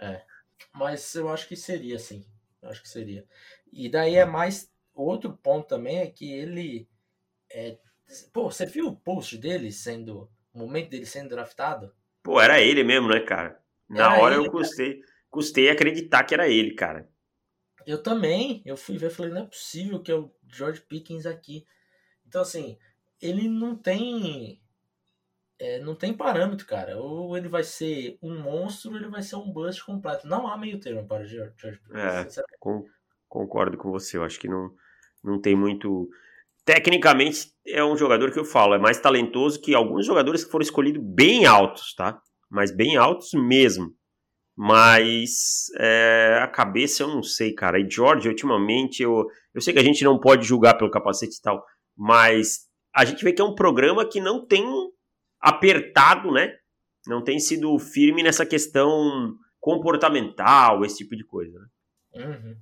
É. 0.00 0.24
Mas 0.72 1.14
eu 1.14 1.28
acho 1.28 1.46
que 1.46 1.56
seria, 1.56 1.98
sim. 1.98 2.24
Eu 2.60 2.70
acho 2.70 2.82
que 2.82 2.88
seria. 2.88 3.26
E 3.72 3.88
daí 3.88 4.16
é 4.16 4.24
mais. 4.24 4.72
Outro 4.94 5.36
ponto 5.36 5.68
também 5.68 5.98
é 5.98 6.06
que 6.06 6.32
ele. 6.32 6.88
É, 7.50 7.78
pô, 8.32 8.50
você 8.50 8.66
viu 8.66 8.86
o 8.86 8.96
post 8.96 9.36
dele 9.38 9.72
sendo. 9.72 10.30
O 10.52 10.58
momento 10.58 10.90
dele 10.90 11.06
sendo 11.06 11.28
draftado? 11.28 11.92
Pô, 12.22 12.40
era 12.40 12.60
ele 12.60 12.82
mesmo, 12.82 13.08
né, 13.08 13.20
cara? 13.20 13.60
Na 13.88 14.14
era 14.14 14.22
hora 14.22 14.34
ele, 14.36 14.46
eu 14.46 14.50
custei, 14.50 14.94
cara. 14.94 15.12
custei 15.30 15.70
acreditar 15.70 16.24
que 16.24 16.34
era 16.34 16.48
ele, 16.48 16.74
cara. 16.74 17.08
Eu 17.86 18.02
também. 18.02 18.62
Eu 18.64 18.76
fui 18.76 18.98
ver 18.98 19.10
e 19.10 19.14
falei, 19.14 19.32
não 19.32 19.42
é 19.42 19.46
possível 19.46 20.02
que 20.02 20.10
é 20.10 20.14
o 20.14 20.30
George 20.46 20.80
Pickens 20.80 21.26
aqui. 21.26 21.66
Então, 22.26 22.42
assim, 22.42 22.78
ele 23.20 23.48
não 23.48 23.76
tem 23.76 24.60
é, 25.58 25.80
não 25.80 25.94
tem 25.94 26.14
parâmetro, 26.14 26.66
cara. 26.66 26.96
Ou 26.98 27.36
ele 27.36 27.48
vai 27.48 27.64
ser 27.64 28.16
um 28.22 28.40
monstro, 28.40 28.92
ou 28.92 28.96
ele 28.96 29.08
vai 29.08 29.22
ser 29.22 29.36
um 29.36 29.50
bust 29.50 29.84
completo. 29.84 30.26
Não 30.26 30.46
há 30.46 30.56
meio 30.56 30.78
termo 30.78 31.06
para 31.06 31.24
George 31.24 31.80
É, 31.90 32.26
com, 32.60 32.86
concordo 33.28 33.76
com 33.76 33.90
você. 33.90 34.16
Eu 34.16 34.24
acho 34.24 34.38
que 34.38 34.48
não, 34.48 34.72
não 35.22 35.40
tem 35.40 35.56
muito. 35.56 36.08
Tecnicamente 36.68 37.50
é 37.66 37.82
um 37.82 37.96
jogador 37.96 38.30
que 38.30 38.38
eu 38.38 38.44
falo, 38.44 38.74
é 38.74 38.78
mais 38.78 39.00
talentoso 39.00 39.58
que 39.58 39.74
alguns 39.74 40.04
jogadores 40.04 40.44
que 40.44 40.50
foram 40.50 40.62
escolhidos 40.62 41.02
bem 41.02 41.46
altos, 41.46 41.94
tá? 41.94 42.20
Mas 42.50 42.70
bem 42.70 42.98
altos 42.98 43.30
mesmo. 43.32 43.94
Mas 44.54 45.70
é, 45.78 46.40
a 46.42 46.46
cabeça 46.46 47.02
eu 47.02 47.08
não 47.08 47.22
sei, 47.22 47.54
cara. 47.54 47.80
E 47.80 47.88
George, 47.90 48.28
ultimamente, 48.28 49.02
eu, 49.02 49.24
eu 49.54 49.62
sei 49.62 49.72
que 49.72 49.78
a 49.78 49.82
gente 49.82 50.04
não 50.04 50.20
pode 50.20 50.46
julgar 50.46 50.76
pelo 50.76 50.90
capacete 50.90 51.38
e 51.38 51.40
tal, 51.40 51.64
mas 51.96 52.66
a 52.94 53.02
gente 53.06 53.24
vê 53.24 53.32
que 53.32 53.40
é 53.40 53.44
um 53.44 53.54
programa 53.54 54.06
que 54.06 54.20
não 54.20 54.44
tem 54.46 54.66
apertado, 55.40 56.30
né? 56.30 56.52
Não 57.06 57.24
tem 57.24 57.38
sido 57.38 57.78
firme 57.78 58.22
nessa 58.22 58.44
questão 58.44 59.34
comportamental, 59.58 60.84
esse 60.84 60.98
tipo 60.98 61.16
de 61.16 61.24
coisa. 61.24 61.58
Né? 62.14 62.26
Uhum. 62.26 62.56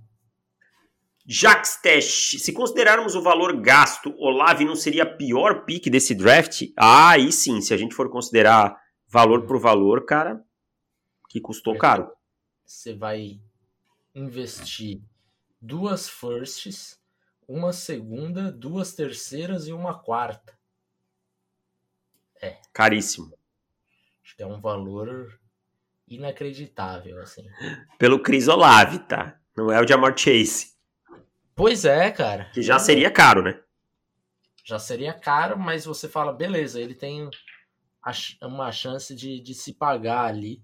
Jax 1.28 1.80
Test, 1.82 2.38
se 2.38 2.52
considerarmos 2.52 3.16
o 3.16 3.22
valor 3.22 3.60
gasto, 3.60 4.14
Olave 4.16 4.64
não 4.64 4.76
seria 4.76 5.02
a 5.02 5.16
pior 5.16 5.64
pick 5.64 5.90
desse 5.90 6.14
draft? 6.14 6.62
Ah, 6.76 7.10
aí 7.10 7.32
sim, 7.32 7.60
se 7.60 7.74
a 7.74 7.76
gente 7.76 7.96
for 7.96 8.08
considerar 8.08 8.80
valor 9.08 9.44
por 9.44 9.58
valor, 9.58 10.04
cara, 10.06 10.44
que 11.28 11.40
custou 11.40 11.76
caro. 11.76 12.08
Você 12.64 12.94
vai 12.94 13.40
investir 14.14 15.00
duas 15.60 16.08
firsts, 16.08 16.96
uma 17.48 17.72
segunda, 17.72 18.52
duas 18.52 18.94
terceiras 18.94 19.66
e 19.66 19.72
uma 19.72 19.98
quarta. 19.98 20.56
É. 22.40 22.56
Caríssimo. 22.72 23.36
Acho 24.22 24.36
que 24.36 24.42
é 24.44 24.46
um 24.46 24.60
valor 24.60 25.40
inacreditável, 26.06 27.20
assim. 27.20 27.46
Pelo 27.98 28.22
Chris 28.22 28.46
Olave, 28.46 29.00
tá? 29.00 29.40
Não 29.56 29.72
é 29.72 29.80
o 29.80 29.86
Jamar 29.86 30.16
Chase. 30.16 30.75
Pois 31.56 31.86
é, 31.86 32.10
cara. 32.10 32.50
Que 32.52 32.60
já 32.60 32.78
seria 32.78 33.10
caro, 33.10 33.42
né? 33.42 33.58
Já 34.62 34.78
seria 34.78 35.14
caro, 35.14 35.58
mas 35.58 35.86
você 35.86 36.06
fala, 36.06 36.32
beleza, 36.32 36.78
ele 36.78 36.94
tem 36.94 37.30
uma 38.42 38.70
chance 38.70 39.14
de, 39.14 39.40
de 39.40 39.54
se 39.54 39.72
pagar 39.72 40.26
ali. 40.26 40.62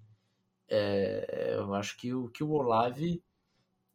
É, 0.68 1.54
eu 1.56 1.74
acho 1.74 1.96
que 1.96 2.12
o, 2.12 2.28
que 2.28 2.44
o 2.44 2.50
Olave 2.50 3.22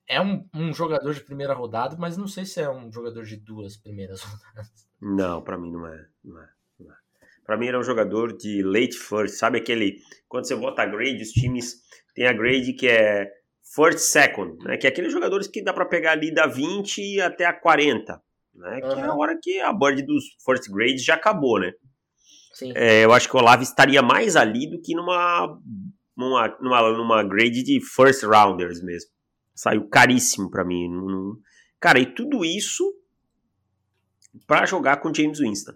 é 0.07 0.19
um, 0.19 0.47
um, 0.53 0.73
jogador 0.73 1.13
de 1.13 1.21
primeira 1.21 1.53
rodada, 1.53 1.95
mas 1.99 2.17
não 2.17 2.27
sei 2.27 2.45
se 2.45 2.61
é 2.61 2.69
um 2.69 2.91
jogador 2.91 3.25
de 3.25 3.35
duas 3.35 3.77
primeiras 3.77 4.21
rodadas. 4.23 4.87
Não, 4.99 5.41
para 5.41 5.57
mim 5.57 5.71
não 5.71 5.85
é. 5.85 6.07
Não 6.23 6.41
é, 6.41 6.49
é. 6.81 6.93
Para 7.45 7.57
mim 7.57 7.67
era 7.67 7.79
um 7.79 7.83
jogador 7.83 8.35
de 8.35 8.63
late 8.63 8.97
first, 8.97 9.35
sabe 9.35 9.59
aquele 9.59 10.01
quando 10.27 10.47
você 10.47 10.55
bota 10.55 10.81
a 10.81 10.85
grade, 10.87 11.21
os 11.21 11.31
times 11.31 11.83
têm 12.15 12.25
a 12.25 12.33
grade 12.33 12.73
que 12.73 12.87
é 12.87 13.31
first 13.77 13.99
second, 13.99 14.57
né? 14.63 14.75
Que 14.77 14.87
é 14.87 14.89
aqueles 14.89 15.13
jogadores 15.13 15.47
que 15.47 15.63
dá 15.63 15.71
para 15.71 15.85
pegar 15.85 16.13
ali 16.13 16.33
da 16.33 16.47
20 16.47 17.21
até 17.21 17.45
a 17.45 17.53
40, 17.53 18.19
né? 18.55 18.79
Uhum. 18.83 18.89
Que 18.89 18.99
é 18.99 19.03
a 19.03 19.13
hora 19.13 19.39
que 19.39 19.59
a 19.59 19.71
board 19.71 20.01
dos 20.03 20.23
first 20.43 20.67
grades 20.71 21.05
já 21.05 21.13
acabou, 21.13 21.59
né? 21.59 21.71
É, 22.73 23.05
eu 23.05 23.13
acho 23.13 23.29
que 23.29 23.35
o 23.35 23.39
Olave 23.39 23.63
estaria 23.63 24.01
mais 24.01 24.35
ali 24.35 24.67
do 24.67 24.81
que 24.81 24.95
numa, 24.95 25.59
numa, 26.17 26.57
numa, 26.59 26.97
numa 26.97 27.23
grade 27.23 27.61
de 27.61 27.79
first 27.79 28.23
rounders 28.23 28.81
mesmo. 28.81 29.11
Saiu 29.53 29.87
caríssimo 29.87 30.49
para 30.49 30.65
mim. 30.65 30.89
Cara, 31.79 31.99
e 31.99 32.05
tudo 32.07 32.43
isso 32.43 32.83
para 34.47 34.65
jogar 34.65 34.97
com 34.97 35.13
James 35.13 35.39
Winston. 35.39 35.73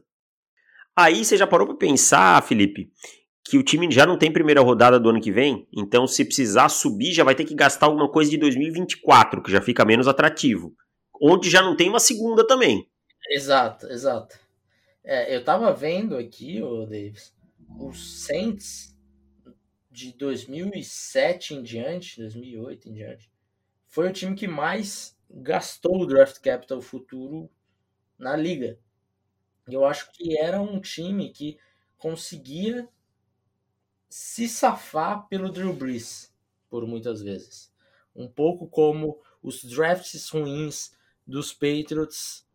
Aí 0.96 1.24
você 1.24 1.38
já 1.38 1.46
parou 1.46 1.68
para 1.68 1.78
pensar, 1.78 2.42
Felipe, 2.44 2.92
que 3.44 3.58
o 3.58 3.64
time 3.64 3.90
já 3.92 4.06
não 4.06 4.18
tem 4.18 4.32
primeira 4.32 4.62
rodada 4.62 5.00
do 5.00 5.10
ano 5.10 5.22
que 5.22 5.32
vem, 5.32 5.68
então 5.74 6.06
se 6.08 6.24
precisar 6.24 6.70
subir 6.70 7.14
já 7.14 7.24
vai 7.24 7.36
ter 7.36 7.46
que 7.46 7.56
gastar 7.56 7.88
alguma 7.88 8.10
coisa 8.10 8.30
de 8.30 8.38
2024, 8.38 9.42
que 9.42 9.52
já 9.52 9.62
fica 9.62 9.84
menos 9.84 10.08
atrativo. 10.08 10.76
Onde 11.22 11.50
já 11.50 11.62
não 11.62 11.76
tem 11.76 11.90
uma 11.90 12.00
segunda 12.00 12.46
também. 12.46 12.88
Exato, 13.30 13.88
exato. 13.88 14.40
É, 15.04 15.36
eu 15.36 15.44
tava 15.44 15.74
vendo 15.74 16.16
aqui, 16.16 16.62
o 16.62 16.86
Davis, 16.86 17.34
os 17.80 18.26
Saints 18.26 18.96
de 19.90 20.14
2007 20.14 21.56
em 21.56 21.64
diante, 21.64 22.18
2008 22.18 22.90
em 22.90 22.94
diante, 22.94 23.32
foi 23.88 24.08
o 24.08 24.14
time 24.14 24.36
que 24.36 24.48
mais 24.48 25.18
gastou 25.30 26.02
o 26.02 26.06
draft 26.06 26.40
capital 26.40 26.82
futuro 26.82 27.50
na 28.18 28.36
liga. 28.36 28.80
Eu 29.68 29.86
acho 29.86 30.12
que 30.12 30.38
era 30.38 30.62
um 30.62 30.80
time 30.80 31.30
que 31.30 31.58
conseguia 31.98 32.88
se 34.12 34.48
safar 34.48 35.28
pelo 35.28 35.52
Drew 35.52 35.74
Brees 35.74 36.34
por 36.70 36.86
muitas 36.86 37.22
vezes. 37.22 37.72
Um 38.16 38.28
pouco 38.28 38.68
como 38.68 39.20
os 39.42 39.64
drafts 39.64 40.30
ruins 40.30 40.92
dos 41.26 41.54
Patriots 41.54 42.46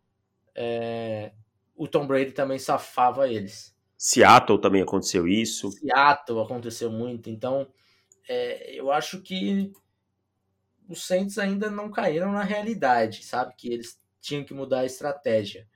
é, 0.54 1.32
o 1.76 1.86
Tom 1.86 2.06
Brady 2.06 2.32
também 2.32 2.58
safava 2.58 3.28
eles. 3.28 3.76
Seattle 3.98 4.60
também 4.60 4.82
aconteceu 4.82 5.28
isso. 5.28 5.70
Seattle 5.70 6.40
aconteceu 6.40 6.90
muito. 6.90 7.28
Então, 7.28 7.68
é, 8.28 8.74
eu 8.74 8.90
acho 8.90 9.20
que 9.20 9.70
os 10.88 11.06
Saints 11.06 11.38
ainda 11.38 11.70
não 11.70 11.90
caíram 11.90 12.32
na 12.32 12.42
realidade, 12.42 13.24
sabe? 13.24 13.54
Que 13.56 13.72
eles 13.72 14.00
tinham 14.20 14.44
que 14.44 14.54
mudar 14.54 14.80
a 14.80 14.86
estratégia. 14.86 15.68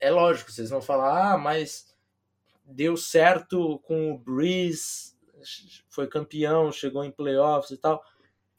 É 0.00 0.10
lógico, 0.10 0.50
vocês 0.50 0.70
vão 0.70 0.80
falar, 0.80 1.34
ah, 1.34 1.38
mas 1.38 1.94
deu 2.64 2.96
certo 2.96 3.78
com 3.80 4.12
o 4.12 4.18
Breeze, 4.18 5.13
foi 5.88 6.06
campeão, 6.06 6.72
chegou 6.72 7.04
em 7.04 7.10
playoffs 7.10 7.70
e 7.70 7.76
tal. 7.76 8.02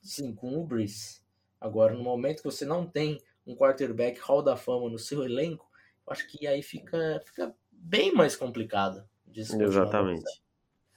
Sim, 0.01 0.33
com 0.33 0.57
o 0.59 0.65
Breeze. 0.65 1.21
Agora, 1.59 1.93
no 1.93 2.03
momento 2.03 2.37
que 2.37 2.51
você 2.51 2.65
não 2.65 2.85
tem 2.85 3.19
um 3.45 3.55
quarterback 3.55 4.19
hall 4.21 4.41
da 4.41 4.55
fama 4.55 4.89
no 4.89 4.99
seu 4.99 5.23
elenco, 5.23 5.69
acho 6.07 6.27
que 6.27 6.45
aí 6.47 6.61
fica, 6.61 7.21
fica 7.25 7.55
bem 7.71 8.13
mais 8.13 8.35
complicado. 8.35 9.03
Exatamente. 9.33 10.41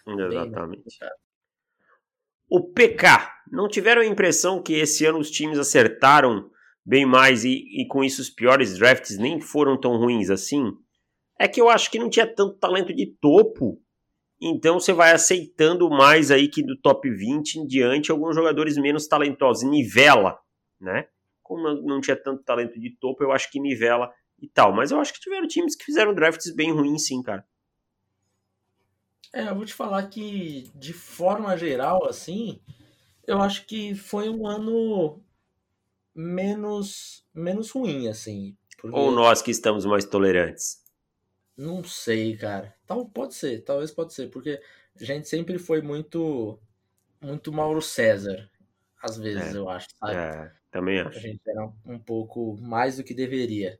Exatamente. 0.06 0.98
O 2.50 2.62
PK, 2.72 3.30
não 3.50 3.68
tiveram 3.68 4.00
a 4.00 4.06
impressão 4.06 4.62
que 4.62 4.74
esse 4.74 5.04
ano 5.04 5.18
os 5.18 5.30
times 5.30 5.58
acertaram 5.58 6.50
bem 6.84 7.04
mais 7.04 7.44
e, 7.44 7.82
e 7.82 7.86
com 7.86 8.02
isso 8.02 8.22
os 8.22 8.30
piores 8.30 8.78
drafts 8.78 9.18
nem 9.18 9.40
foram 9.40 9.78
tão 9.78 9.98
ruins 9.98 10.30
assim? 10.30 10.72
É 11.38 11.46
que 11.46 11.60
eu 11.60 11.68
acho 11.68 11.90
que 11.90 11.98
não 11.98 12.08
tinha 12.08 12.26
tanto 12.26 12.58
talento 12.58 12.94
de 12.94 13.06
topo, 13.20 13.80
então 14.40 14.78
você 14.78 14.92
vai 14.92 15.12
aceitando 15.12 15.88
mais 15.90 16.30
aí 16.30 16.48
que 16.48 16.62
do 16.62 16.76
top 16.76 17.10
20 17.10 17.56
em 17.56 17.66
diante 17.66 18.10
alguns 18.10 18.34
jogadores 18.34 18.76
menos 18.76 19.06
talentosos, 19.06 19.68
nivela, 19.68 20.38
né? 20.80 21.08
Como 21.42 21.68
não 21.82 22.00
tinha 22.00 22.16
tanto 22.16 22.42
talento 22.44 22.78
de 22.78 22.90
topo, 22.98 23.24
eu 23.24 23.32
acho 23.32 23.50
que 23.50 23.58
nivela 23.58 24.12
e 24.40 24.48
tal. 24.48 24.72
Mas 24.72 24.90
eu 24.90 25.00
acho 25.00 25.12
que 25.12 25.20
tiveram 25.20 25.48
times 25.48 25.74
que 25.74 25.84
fizeram 25.84 26.14
drafts 26.14 26.54
bem 26.54 26.72
ruins, 26.72 27.06
sim, 27.06 27.22
cara. 27.22 27.44
É, 29.32 29.48
eu 29.48 29.54
vou 29.54 29.64
te 29.64 29.74
falar 29.74 30.06
que, 30.08 30.70
de 30.74 30.92
forma 30.92 31.56
geral, 31.56 32.06
assim, 32.06 32.60
eu 33.26 33.40
acho 33.42 33.66
que 33.66 33.94
foi 33.94 34.28
um 34.28 34.46
ano 34.46 35.22
menos, 36.14 37.24
menos 37.34 37.70
ruim, 37.70 38.08
assim. 38.08 38.56
Porque... 38.80 38.96
Ou 38.96 39.10
nós 39.10 39.42
que 39.42 39.50
estamos 39.50 39.84
mais 39.84 40.04
tolerantes? 40.04 40.82
Não 41.58 41.82
sei, 41.82 42.36
cara. 42.36 42.72
Tal, 42.86 43.04
pode 43.08 43.34
ser, 43.34 43.62
talvez 43.64 43.90
pode 43.90 44.14
ser, 44.14 44.28
porque 44.30 44.62
a 45.00 45.04
gente 45.04 45.28
sempre 45.28 45.58
foi 45.58 45.82
muito 45.82 46.56
muito 47.20 47.52
Mauro 47.52 47.82
César, 47.82 48.48
às 49.02 49.18
vezes, 49.18 49.54
é, 49.54 49.58
eu 49.58 49.68
acho, 49.68 49.88
sabe? 49.98 50.14
É, 50.14 50.52
também 50.70 51.00
acho. 51.00 51.18
A 51.18 51.20
gente 51.20 51.40
era 51.44 51.64
um 51.84 51.98
pouco 51.98 52.56
mais 52.58 52.96
do 52.96 53.02
que 53.02 53.12
deveria. 53.12 53.76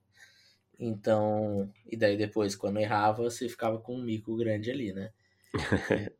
Então, 0.76 1.72
e 1.86 1.96
daí 1.96 2.16
depois, 2.16 2.56
quando 2.56 2.78
errava, 2.80 3.22
você 3.22 3.48
ficava 3.48 3.78
com 3.78 3.94
um 3.94 4.02
mico 4.02 4.36
grande 4.36 4.72
ali, 4.72 4.92
né? 4.92 5.12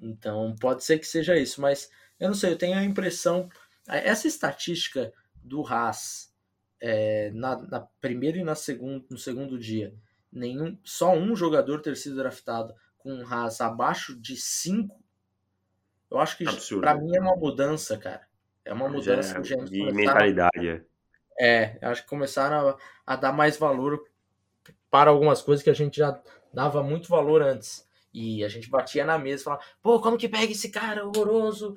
então, 0.00 0.56
pode 0.60 0.82
ser 0.82 0.98
que 0.98 1.06
seja 1.06 1.36
isso, 1.36 1.60
mas 1.60 1.88
eu 2.18 2.26
não 2.26 2.34
sei, 2.34 2.52
eu 2.52 2.58
tenho 2.58 2.76
a 2.76 2.84
impressão. 2.84 3.48
Essa 3.88 4.26
estatística 4.26 5.12
do 5.36 5.64
Haas 5.64 6.32
é, 6.80 7.30
na, 7.30 7.56
na 7.56 7.80
primeiro 8.00 8.38
e 8.38 8.44
na 8.44 8.56
segundo, 8.56 9.06
no 9.08 9.18
segundo 9.18 9.56
dia, 9.58 9.94
nenhum, 10.32 10.78
só 10.84 11.12
um 11.12 11.34
jogador 11.34 11.80
ter 11.80 11.96
sido 11.96 12.16
draftado 12.16 12.74
com 12.98 13.12
um 13.12 13.26
Haas 13.26 13.60
abaixo 13.60 14.18
de 14.18 14.36
5, 14.36 14.98
eu 16.10 16.18
acho 16.18 16.36
que 16.36 16.44
para 16.80 16.94
mim 16.94 17.16
é 17.16 17.20
uma 17.20 17.36
mudança, 17.36 17.96
cara. 17.98 18.26
É 18.64 18.72
uma 18.72 18.88
mudança 18.88 19.38
é, 19.38 19.40
de 19.40 19.92
mentalidade. 19.92 20.68
É. 20.68 20.84
É, 21.38 21.78
acho 21.82 22.02
que 22.02 22.08
começaram 22.08 22.70
a, 22.70 22.76
a, 23.06 23.16
dar 23.16 23.32
mais 23.32 23.56
valor 23.56 24.02
para 24.90 25.10
algumas 25.10 25.42
coisas 25.42 25.62
que 25.62 25.70
a 25.70 25.74
gente 25.74 25.98
já 25.98 26.20
dava 26.52 26.82
muito 26.82 27.08
valor 27.08 27.42
antes. 27.42 27.86
E 28.12 28.42
a 28.42 28.48
gente 28.48 28.70
batia 28.70 29.04
na 29.04 29.18
mesa 29.18 29.42
e 29.42 29.44
falava, 29.44 29.62
pô, 29.82 30.00
como 30.00 30.16
que 30.16 30.28
pega 30.28 30.50
esse 30.50 30.70
cara 30.70 31.06
horroroso 31.06 31.74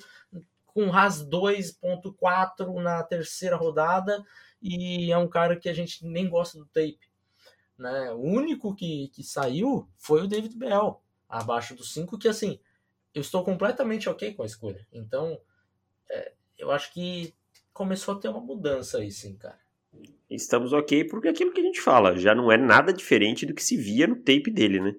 com 0.66 0.90
RAS 0.90 1.28
2.4 1.28 2.82
na 2.82 3.04
terceira 3.04 3.58
rodada 3.58 4.24
e 4.62 5.12
é 5.12 5.18
um 5.18 5.28
cara 5.28 5.58
que 5.58 5.68
a 5.68 5.74
gente 5.74 6.06
nem 6.06 6.30
gosta 6.30 6.58
do 6.58 6.66
tape. 6.68 7.09
Né? 7.80 8.12
O 8.12 8.22
único 8.22 8.76
que, 8.76 9.08
que 9.08 9.24
saiu 9.24 9.88
foi 9.98 10.22
o 10.22 10.28
David 10.28 10.56
Bell, 10.58 11.02
abaixo 11.30 11.74
do 11.74 11.84
5, 11.84 12.20
que 12.20 12.28
assim, 12.28 12.60
eu 13.14 13.22
estou 13.22 13.44
completamente 13.44 14.10
ok 14.10 14.34
com 14.34 14.44
a 14.44 14.46
escolha. 14.46 14.86
Então, 14.92 15.40
é, 16.12 16.34
eu 16.58 16.70
acho 16.72 16.94
que 16.94 17.34
começou 17.72 18.16
a 18.16 18.20
ter 18.20 18.28
uma 18.28 18.42
mudança 18.42 18.98
aí, 18.98 19.10
sim, 19.10 19.38
cara. 19.38 19.58
Estamos 20.30 20.74
ok, 20.74 21.06
porque 21.06 21.30
é 21.30 21.32
aquilo 21.32 21.54
que 21.54 21.62
a 21.62 21.64
gente 21.64 21.82
fala 21.82 22.16
já 22.16 22.36
não 22.36 22.52
é 22.52 22.58
nada 22.58 22.94
diferente 22.94 23.46
do 23.46 23.54
que 23.54 23.64
se 23.64 23.76
via 23.78 24.06
no 24.06 24.18
tape 24.18 24.52
dele, 24.52 24.80
né? 24.80 24.94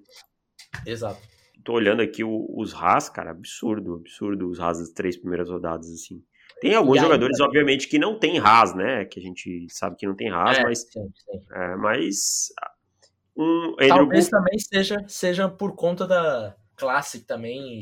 Exato. 0.85 1.21
Tô 1.63 1.73
olhando 1.73 2.01
aqui 2.01 2.23
os 2.23 2.73
Haas, 2.73 3.07
cara, 3.07 3.29
absurdo, 3.31 3.95
absurdo 3.95 4.49
os 4.49 4.59
Haas 4.59 4.79
das 4.79 4.89
três 4.89 5.15
primeiras 5.15 5.49
rodadas, 5.49 5.89
assim. 5.91 6.23
Tem 6.59 6.75
alguns 6.75 6.97
aí, 6.97 7.03
jogadores, 7.03 7.39
né? 7.39 7.45
obviamente, 7.45 7.87
que 7.87 7.97
não 7.97 8.19
tem 8.19 8.39
Haas, 8.39 8.75
né? 8.75 9.05
Que 9.05 9.19
a 9.19 9.23
gente 9.23 9.67
sabe 9.69 9.95
que 9.95 10.05
não 10.05 10.15
tem 10.15 10.29
Haas, 10.29 10.57
é, 10.57 10.63
mas. 10.63 10.81
Sim, 10.81 11.11
sim. 11.13 11.45
É, 11.51 11.75
mas. 11.75 12.53
Um 13.41 13.75
Talvez 13.87 14.29
Bull... 14.29 14.39
também 14.39 14.59
seja, 14.59 15.03
seja 15.07 15.49
por 15.49 15.75
conta 15.75 16.05
da 16.05 16.55
classe 16.75 17.21
também 17.21 17.81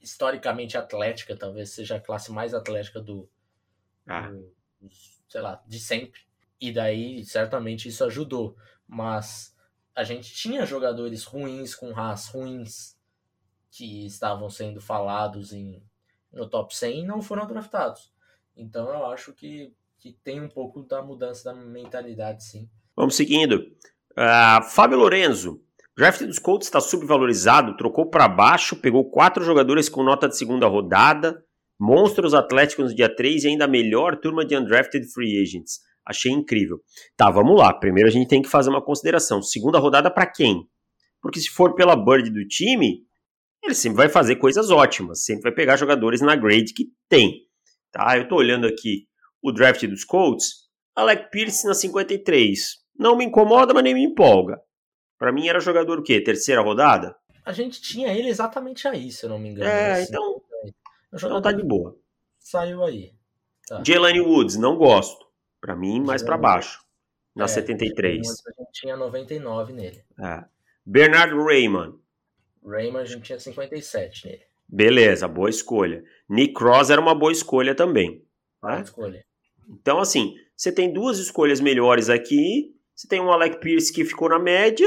historicamente 0.00 0.76
atlética, 0.76 1.36
talvez 1.36 1.70
seja 1.70 1.96
a 1.96 2.00
classe 2.00 2.30
mais 2.30 2.52
atlética 2.52 3.00
do, 3.00 3.28
ah. 4.06 4.28
do 4.28 4.52
sei 5.28 5.40
lá, 5.40 5.62
de 5.66 5.78
sempre. 5.78 6.20
E 6.60 6.72
daí, 6.72 7.24
certamente, 7.24 7.88
isso 7.88 8.04
ajudou. 8.04 8.56
Mas 8.86 9.56
a 9.94 10.04
gente 10.04 10.34
tinha 10.34 10.66
jogadores 10.66 11.24
ruins 11.24 11.74
com 11.74 11.98
Haas, 11.98 12.28
ruins, 12.28 12.98
que 13.70 14.04
estavam 14.04 14.50
sendo 14.50 14.80
falados 14.80 15.52
em, 15.52 15.82
no 16.32 16.48
top 16.48 16.76
100 16.76 17.00
e 17.00 17.06
não 17.06 17.22
foram 17.22 17.46
draftados. 17.46 18.12
Então 18.56 18.88
eu 18.88 19.06
acho 19.06 19.32
que, 19.32 19.72
que 19.96 20.12
tem 20.12 20.40
um 20.40 20.48
pouco 20.48 20.82
da 20.82 21.02
mudança 21.02 21.44
da 21.44 21.54
mentalidade, 21.54 22.44
sim. 22.44 22.68
Vamos 22.96 23.14
seguindo. 23.14 23.69
Uh, 24.12 24.62
Fábio 24.70 24.98
Lorenzo. 24.98 25.60
Draft 25.96 26.22
dos 26.22 26.38
Colts 26.38 26.66
está 26.66 26.80
subvalorizado, 26.80 27.76
trocou 27.76 28.08
para 28.08 28.26
baixo, 28.26 28.76
pegou 28.76 29.10
quatro 29.10 29.44
jogadores 29.44 29.88
com 29.88 30.02
nota 30.02 30.28
de 30.28 30.36
segunda 30.36 30.66
rodada, 30.66 31.44
monstros 31.78 32.32
atléticos 32.32 32.90
no 32.90 32.96
dia 32.96 33.14
3 33.14 33.44
e 33.44 33.48
ainda 33.48 33.66
a 33.66 33.68
melhor 33.68 34.16
turma 34.16 34.44
de 34.44 34.56
undrafted 34.56 35.06
free 35.12 35.42
agents. 35.42 35.80
Achei 36.06 36.32
incrível. 36.32 36.80
Tá, 37.16 37.30
vamos 37.30 37.58
lá. 37.58 37.72
Primeiro 37.72 38.08
a 38.08 38.12
gente 38.12 38.28
tem 38.28 38.40
que 38.40 38.48
fazer 38.48 38.70
uma 38.70 38.82
consideração. 38.82 39.42
Segunda 39.42 39.78
rodada 39.78 40.10
para 40.10 40.26
quem? 40.26 40.66
Porque 41.20 41.38
se 41.38 41.50
for 41.50 41.74
pela 41.74 41.94
bird 41.94 42.30
do 42.30 42.46
time, 42.46 43.04
ele 43.62 43.74
sempre 43.74 43.98
vai 43.98 44.08
fazer 44.08 44.36
coisas 44.36 44.70
ótimas, 44.70 45.24
sempre 45.24 45.44
vai 45.44 45.52
pegar 45.52 45.76
jogadores 45.76 46.20
na 46.20 46.34
grade 46.34 46.72
que 46.72 46.86
tem. 47.08 47.42
Tá? 47.92 48.16
Eu 48.16 48.22
estou 48.22 48.38
olhando 48.38 48.66
aqui 48.66 49.06
o 49.42 49.52
draft 49.52 49.86
dos 49.86 50.04
Colts, 50.04 50.68
Alec 50.96 51.30
Pierce 51.30 51.66
na 51.66 51.74
53. 51.74 52.79
Não 53.00 53.16
me 53.16 53.24
incomoda, 53.24 53.72
mas 53.72 53.82
nem 53.82 53.94
me 53.94 54.04
empolga. 54.04 54.60
Para 55.18 55.32
mim 55.32 55.48
era 55.48 55.58
jogador 55.58 55.98
o 55.98 56.02
quê? 56.02 56.20
Terceira 56.20 56.60
rodada? 56.60 57.16
A 57.42 57.50
gente 57.50 57.80
tinha 57.80 58.12
ele 58.12 58.28
exatamente 58.28 58.86
aí, 58.86 59.10
se 59.10 59.24
eu 59.24 59.30
não 59.30 59.38
me 59.38 59.48
engano. 59.48 59.70
É, 59.70 59.92
assim. 59.92 60.10
então, 60.10 60.42
então 61.14 61.40
tá 61.40 61.50
de 61.50 61.62
boa. 61.62 61.96
Saiu 62.38 62.84
aí. 62.84 63.14
Tá. 63.66 63.82
Jalen 63.82 64.20
Woods, 64.20 64.56
não 64.56 64.76
gosto. 64.76 65.26
Para 65.62 65.74
mim, 65.74 65.98
mais 66.00 66.22
para 66.22 66.36
baixo. 66.36 66.84
Na 67.34 67.44
é, 67.44 67.48
73. 67.48 68.18
A 68.28 68.60
gente 68.60 68.72
tinha 68.72 68.96
99 68.98 69.72
nele. 69.72 70.04
É. 70.22 70.44
Bernard 70.84 71.34
Raymond. 71.34 71.98
Raymond 72.62 73.02
a 73.02 73.06
gente 73.06 73.22
tinha 73.22 73.40
57 73.40 74.26
nele. 74.26 74.42
Beleza, 74.68 75.26
boa 75.26 75.48
escolha. 75.48 76.04
Nick 76.28 76.52
Cross 76.52 76.90
era 76.90 77.00
uma 77.00 77.14
boa 77.14 77.32
escolha 77.32 77.74
também. 77.74 78.22
Boa 78.60 78.76
né? 78.76 78.82
escolha. 78.82 79.24
Então, 79.70 79.98
assim, 80.00 80.34
você 80.54 80.70
tem 80.70 80.92
duas 80.92 81.18
escolhas 81.18 81.60
melhores 81.60 82.10
aqui. 82.10 82.78
Você 83.00 83.08
tem 83.08 83.18
um 83.18 83.32
Alec 83.32 83.60
Pierce 83.60 83.90
que 83.90 84.04
ficou 84.04 84.28
na 84.28 84.38
média 84.38 84.86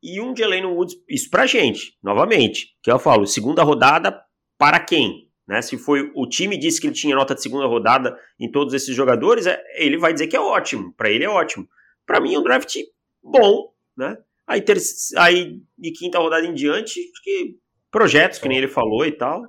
e 0.00 0.20
um 0.20 0.34
Jalen 0.34 0.64
Woods. 0.64 0.94
Isso 1.08 1.28
pra 1.28 1.44
gente, 1.44 1.98
novamente. 2.00 2.68
Que 2.80 2.88
eu 2.88 3.00
falo, 3.00 3.26
segunda 3.26 3.64
rodada 3.64 4.22
para 4.56 4.78
quem? 4.78 5.28
Né? 5.44 5.60
Se 5.60 5.76
foi 5.76 6.12
o 6.14 6.24
time 6.24 6.56
disse 6.56 6.80
que 6.80 6.86
ele 6.86 6.94
tinha 6.94 7.16
nota 7.16 7.34
de 7.34 7.42
segunda 7.42 7.66
rodada 7.66 8.16
em 8.38 8.48
todos 8.48 8.72
esses 8.74 8.94
jogadores, 8.94 9.44
é, 9.44 9.60
ele 9.74 9.98
vai 9.98 10.12
dizer 10.12 10.28
que 10.28 10.36
é 10.36 10.40
ótimo. 10.40 10.92
Para 10.92 11.10
ele 11.10 11.24
é 11.24 11.28
ótimo. 11.28 11.68
Para 12.06 12.20
mim 12.20 12.32
é 12.32 12.38
um 12.38 12.44
draft 12.44 12.76
bom, 13.20 13.72
né? 13.96 14.16
Aí, 14.46 14.60
ter, 14.60 14.78
aí 15.16 15.60
de 15.76 15.90
quinta 15.90 16.20
rodada 16.20 16.46
em 16.46 16.54
diante, 16.54 17.00
acho 17.00 17.22
que 17.24 17.58
projetos, 17.90 18.38
que 18.38 18.46
nem 18.46 18.58
ele 18.58 18.68
falou 18.68 19.04
e 19.04 19.10
tal. 19.10 19.42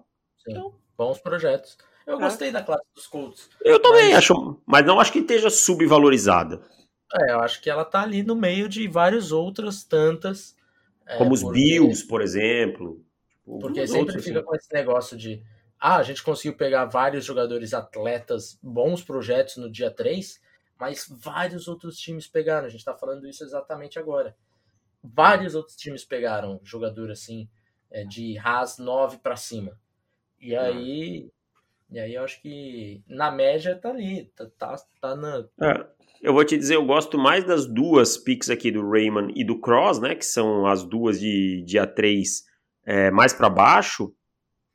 Sim, 0.44 0.54
então, 0.54 0.74
bons 0.98 1.20
projetos. 1.20 1.78
Eu 2.08 2.18
é. 2.18 2.20
gostei 2.20 2.52
da 2.52 2.64
classe 2.64 2.86
dos 2.96 3.06
Colts. 3.06 3.52
Eu 3.64 3.80
também 3.80 4.08
mas... 4.08 4.18
acho, 4.18 4.60
mas 4.66 4.84
não 4.84 5.00
acho 5.00 5.12
que 5.12 5.20
esteja 5.20 5.52
subvalorizada. 5.52 6.60
É, 7.14 7.32
eu 7.32 7.40
acho 7.40 7.62
que 7.62 7.70
ela 7.70 7.86
tá 7.86 8.02
ali 8.02 8.24
no 8.24 8.36
meio 8.36 8.68
de 8.68 8.88
várias 8.88 9.32
outras 9.32 9.84
tantas. 9.84 10.56
É, 11.06 11.18
Como 11.18 11.34
os 11.34 11.42
porque... 11.42 11.60
Bills, 11.60 12.08
por 12.08 12.22
exemplo. 12.22 13.04
Tipo, 13.44 13.60
porque 13.60 13.88
sempre 13.88 14.22
fica 14.22 14.40
assim. 14.40 14.48
com 14.48 14.56
esse 14.56 14.74
negócio 14.74 15.18
de 15.18 15.44
ah, 15.86 15.98
a 15.98 16.04
gente 16.04 16.24
conseguiu 16.24 16.56
pegar 16.56 16.86
vários 16.86 17.26
jogadores 17.26 17.74
atletas, 17.74 18.58
bons 18.64 19.04
projetos 19.04 19.58
no 19.58 19.70
dia 19.70 19.92
3, 19.92 20.42
mas 20.80 21.06
vários 21.10 21.68
outros 21.68 21.98
times 21.98 22.26
pegaram. 22.26 22.66
A 22.66 22.70
gente 22.70 22.86
tá 22.86 22.96
falando 22.96 23.28
isso 23.28 23.44
exatamente 23.44 24.00
agora. 24.00 24.34
Vários 25.04 25.56
outros 25.56 25.76
times 25.76 26.06
pegaram 26.06 26.62
jogador 26.64 27.12
assim, 27.12 27.50
é, 27.92 28.06
de 28.06 28.38
Haas 28.38 28.78
9 28.78 29.18
para 29.18 29.36
cima. 29.36 29.78
E 30.40 30.56
aí, 30.56 31.30
e 31.92 32.00
aí 32.00 32.14
eu 32.16 32.24
acho 32.24 32.42
que 32.42 33.04
na 33.06 33.30
média 33.30 33.76
tá 33.76 33.90
ali, 33.90 34.32
tá, 34.36 34.48
tá, 34.58 34.76
tá 35.02 35.16
na. 35.18 35.46
É, 35.62 35.86
eu 36.24 36.34
vou 36.34 36.46
te 36.46 36.58
dizer, 36.58 36.76
eu 36.76 36.86
gosto 36.86 37.18
mais 37.18 37.44
das 37.44 37.66
duas 37.66 38.18
picks 38.18 38.50
aqui 38.50 38.72
do 38.72 38.90
Raymond 38.90 39.34
e 39.36 39.46
do 39.46 39.60
Cross, 39.60 40.00
né? 40.00 40.16
Que 40.16 40.26
são 40.26 40.66
as 40.66 40.86
duas 40.86 41.20
de 41.20 41.62
dia 41.66 41.86
3 41.86 42.46
é, 42.86 43.12
mais 43.12 43.34
para 43.34 43.50
baixo, 43.50 44.16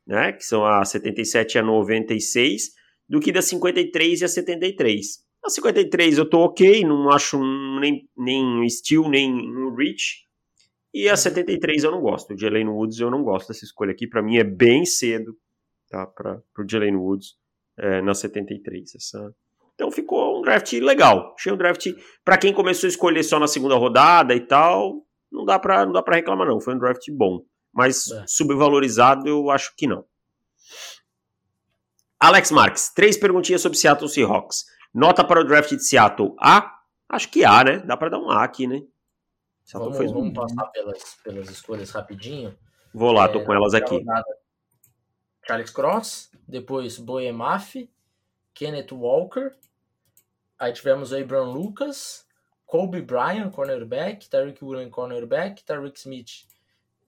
né? 0.05 0.31
Que 0.31 0.45
são 0.45 0.63
a 0.63 0.85
77 0.85 1.55
e 1.55 1.57
a 1.57 1.63
96, 1.63 2.69
do 3.09 3.19
que 3.19 3.31
da 3.31 3.41
53 3.41 4.21
e 4.21 4.25
a 4.25 4.27
73. 4.27 5.25
A 5.43 5.49
53 5.49 6.19
eu 6.19 6.29
tô 6.29 6.41
ok, 6.41 6.83
não 6.85 7.09
acho 7.09 7.39
nem, 7.79 8.07
nem 8.15 8.45
um 8.45 8.69
steal, 8.69 9.09
nem 9.09 9.31
um 9.31 9.73
reach. 9.73 10.27
E 10.93 11.09
a 11.09 11.17
73 11.17 11.83
eu 11.83 11.91
não 11.91 12.01
gosto. 12.01 12.35
O 12.35 12.37
Jalen 12.37 12.67
Woods 12.67 12.99
eu 12.99 13.09
não 13.09 13.23
gosto 13.23 13.47
dessa 13.47 13.65
escolha 13.65 13.91
aqui. 13.91 14.05
Para 14.05 14.21
mim 14.21 14.37
é 14.37 14.43
bem 14.43 14.85
cedo 14.85 15.35
tá, 15.89 16.05
para 16.05 16.43
o 16.59 16.69
Jalen 16.69 16.95
Woods 16.95 17.35
é, 17.75 18.03
na 18.03 18.13
73. 18.13 18.93
Essa... 18.93 19.33
Então 19.79 19.89
ficou 19.89 20.39
um 20.39 20.41
draft 20.41 20.73
legal. 20.73 21.33
Achei 21.39 21.53
um 21.53 21.55
draft 21.55 21.87
para 22.25 22.37
quem 22.37 22.53
começou 22.53 22.85
a 22.85 22.89
escolher 22.89 23.23
só 23.23 23.39
na 23.39 23.47
segunda 23.47 23.75
rodada 23.75 24.35
e 24.35 24.41
tal. 24.41 25.05
Não 25.31 25.45
dá 25.45 25.57
para 25.57 25.85
não 25.85 25.93
dá 25.93 26.03
para 26.03 26.17
reclamar 26.17 26.45
não. 26.45 26.59
Foi 26.59 26.75
um 26.75 26.77
draft 26.77 27.09
bom, 27.11 27.45
mas 27.71 28.11
é. 28.11 28.25
subvalorizado 28.27 29.25
eu 29.25 29.49
acho 29.49 29.73
que 29.77 29.87
não. 29.87 30.03
Alex 32.19 32.51
Marques, 32.51 32.93
três 32.93 33.15
perguntinhas 33.15 33.61
sobre 33.61 33.77
Seattle 33.77 34.09
Seahawks. 34.09 34.65
Nota 34.93 35.23
para 35.23 35.39
o 35.39 35.45
draft 35.45 35.69
de 35.69 35.85
Seattle 35.85 36.35
A? 36.37 36.75
Acho 37.07 37.29
que 37.31 37.45
A, 37.45 37.63
né? 37.63 37.77
Dá 37.79 37.95
para 37.95 38.09
dar 38.09 38.19
um 38.19 38.29
A 38.29 38.43
aqui, 38.43 38.67
né? 38.67 38.81
Vamos, 39.71 39.97
fez 39.97 40.11
vamos 40.11 40.33
passar 40.33 40.65
pelas, 40.71 41.15
pelas 41.23 41.49
escolhas 41.49 41.89
rapidinho. 41.91 42.53
Vou 42.93 43.13
lá, 43.13 43.25
é, 43.25 43.27
tô 43.29 43.45
com 43.45 43.53
elas 43.53 43.73
aqui. 43.73 44.03
Charles 45.47 45.71
Cross, 45.71 46.31
depois 46.45 46.97
Boemaf, 46.97 47.75
Kenneth 48.53 48.91
Walker, 48.91 49.55
aí 50.59 50.73
tivemos 50.73 51.13
Abram 51.13 51.51
Lucas, 51.51 52.27
Kobe 52.65 53.01
Bryant, 53.01 53.51
cornerback, 53.51 54.29
Tariq 54.29 54.63
Woolen, 54.63 54.89
cornerback, 54.89 55.63
Tariq 55.63 55.97
Smith, 55.97 56.45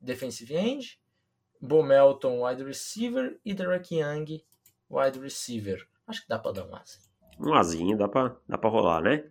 defensive 0.02 0.56
end, 0.56 1.00
Bo 1.62 1.84
Melton, 1.84 2.44
wide 2.44 2.64
receiver 2.64 3.38
e 3.46 3.54
Derek 3.54 3.96
Young, 3.96 4.44
wide 4.90 5.20
receiver. 5.20 5.86
Acho 6.08 6.24
que 6.24 6.28
dá 6.28 6.40
para 6.40 6.54
dar 6.54 6.66
um 6.66 6.76
azinho. 6.76 7.12
Um 7.40 7.54
azinho, 7.54 7.98
dá 7.98 8.08
para 8.08 8.36
dá 8.48 8.58
pra 8.58 8.70
rolar, 8.70 9.02
né? 9.02 9.24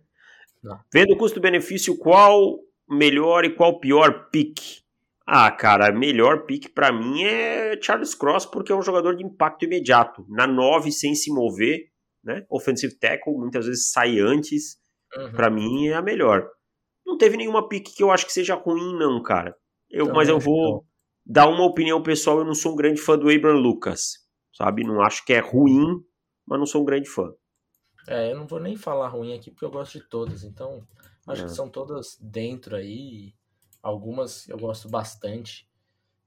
Vendo 0.93 1.13
o 1.13 1.17
custo-benefício, 1.17 1.97
qual 1.97 2.59
melhor 2.87 3.43
e 3.43 3.49
qual 3.49 3.79
pior 3.79 4.29
pick? 4.29 4.81
Ah, 5.25 5.51
cara, 5.51 5.91
melhor 5.91 6.45
pick 6.45 6.69
para 6.73 6.91
mim 6.91 7.23
é 7.23 7.79
Charles 7.81 8.13
Cross, 8.15 8.45
porque 8.45 8.71
é 8.71 8.75
um 8.75 8.81
jogador 8.81 9.15
de 9.15 9.23
impacto 9.23 9.65
imediato. 9.65 10.25
Na 10.29 10.45
9, 10.47 10.91
sem 10.91 11.15
se 11.15 11.31
mover, 11.31 11.90
né? 12.23 12.45
Offensive 12.49 12.97
tackle, 12.97 13.33
muitas 13.33 13.65
vezes 13.65 13.91
sai 13.91 14.19
antes. 14.19 14.79
Uhum. 15.15 15.31
Para 15.31 15.49
mim 15.49 15.87
é 15.87 15.93
a 15.93 16.01
melhor. 16.01 16.47
Não 17.05 17.17
teve 17.17 17.37
nenhuma 17.37 17.67
pick 17.67 17.95
que 17.95 18.03
eu 18.03 18.11
acho 18.11 18.25
que 18.25 18.33
seja 18.33 18.55
ruim, 18.55 18.97
não, 18.97 19.21
cara. 19.21 19.55
Eu, 19.89 20.13
mas 20.13 20.29
eu 20.29 20.39
vou 20.39 20.85
dar 21.25 21.47
uma 21.47 21.65
opinião 21.65 22.01
pessoal. 22.01 22.39
Eu 22.39 22.45
não 22.45 22.55
sou 22.55 22.73
um 22.73 22.75
grande 22.75 23.01
fã 23.01 23.17
do 23.17 23.29
Abram 23.29 23.59
Lucas, 23.59 24.25
sabe? 24.53 24.83
Não 24.83 25.01
acho 25.01 25.25
que 25.25 25.33
é 25.33 25.39
ruim, 25.39 26.01
mas 26.45 26.59
não 26.59 26.65
sou 26.65 26.81
um 26.81 26.85
grande 26.85 27.09
fã. 27.09 27.33
É, 28.07 28.31
eu 28.31 28.37
não 28.37 28.47
vou 28.47 28.59
nem 28.59 28.75
falar 28.77 29.09
ruim 29.09 29.33
aqui 29.33 29.51
porque 29.51 29.65
eu 29.65 29.71
gosto 29.71 29.99
de 29.99 30.07
todas. 30.07 30.43
Então, 30.43 30.87
Acho 31.27 31.43
é. 31.43 31.45
que 31.45 31.51
são 31.51 31.69
todas 31.69 32.17
dentro 32.19 32.75
aí. 32.75 33.33
Algumas 33.81 34.47
eu 34.47 34.57
gosto 34.57 34.89
bastante. 34.89 35.67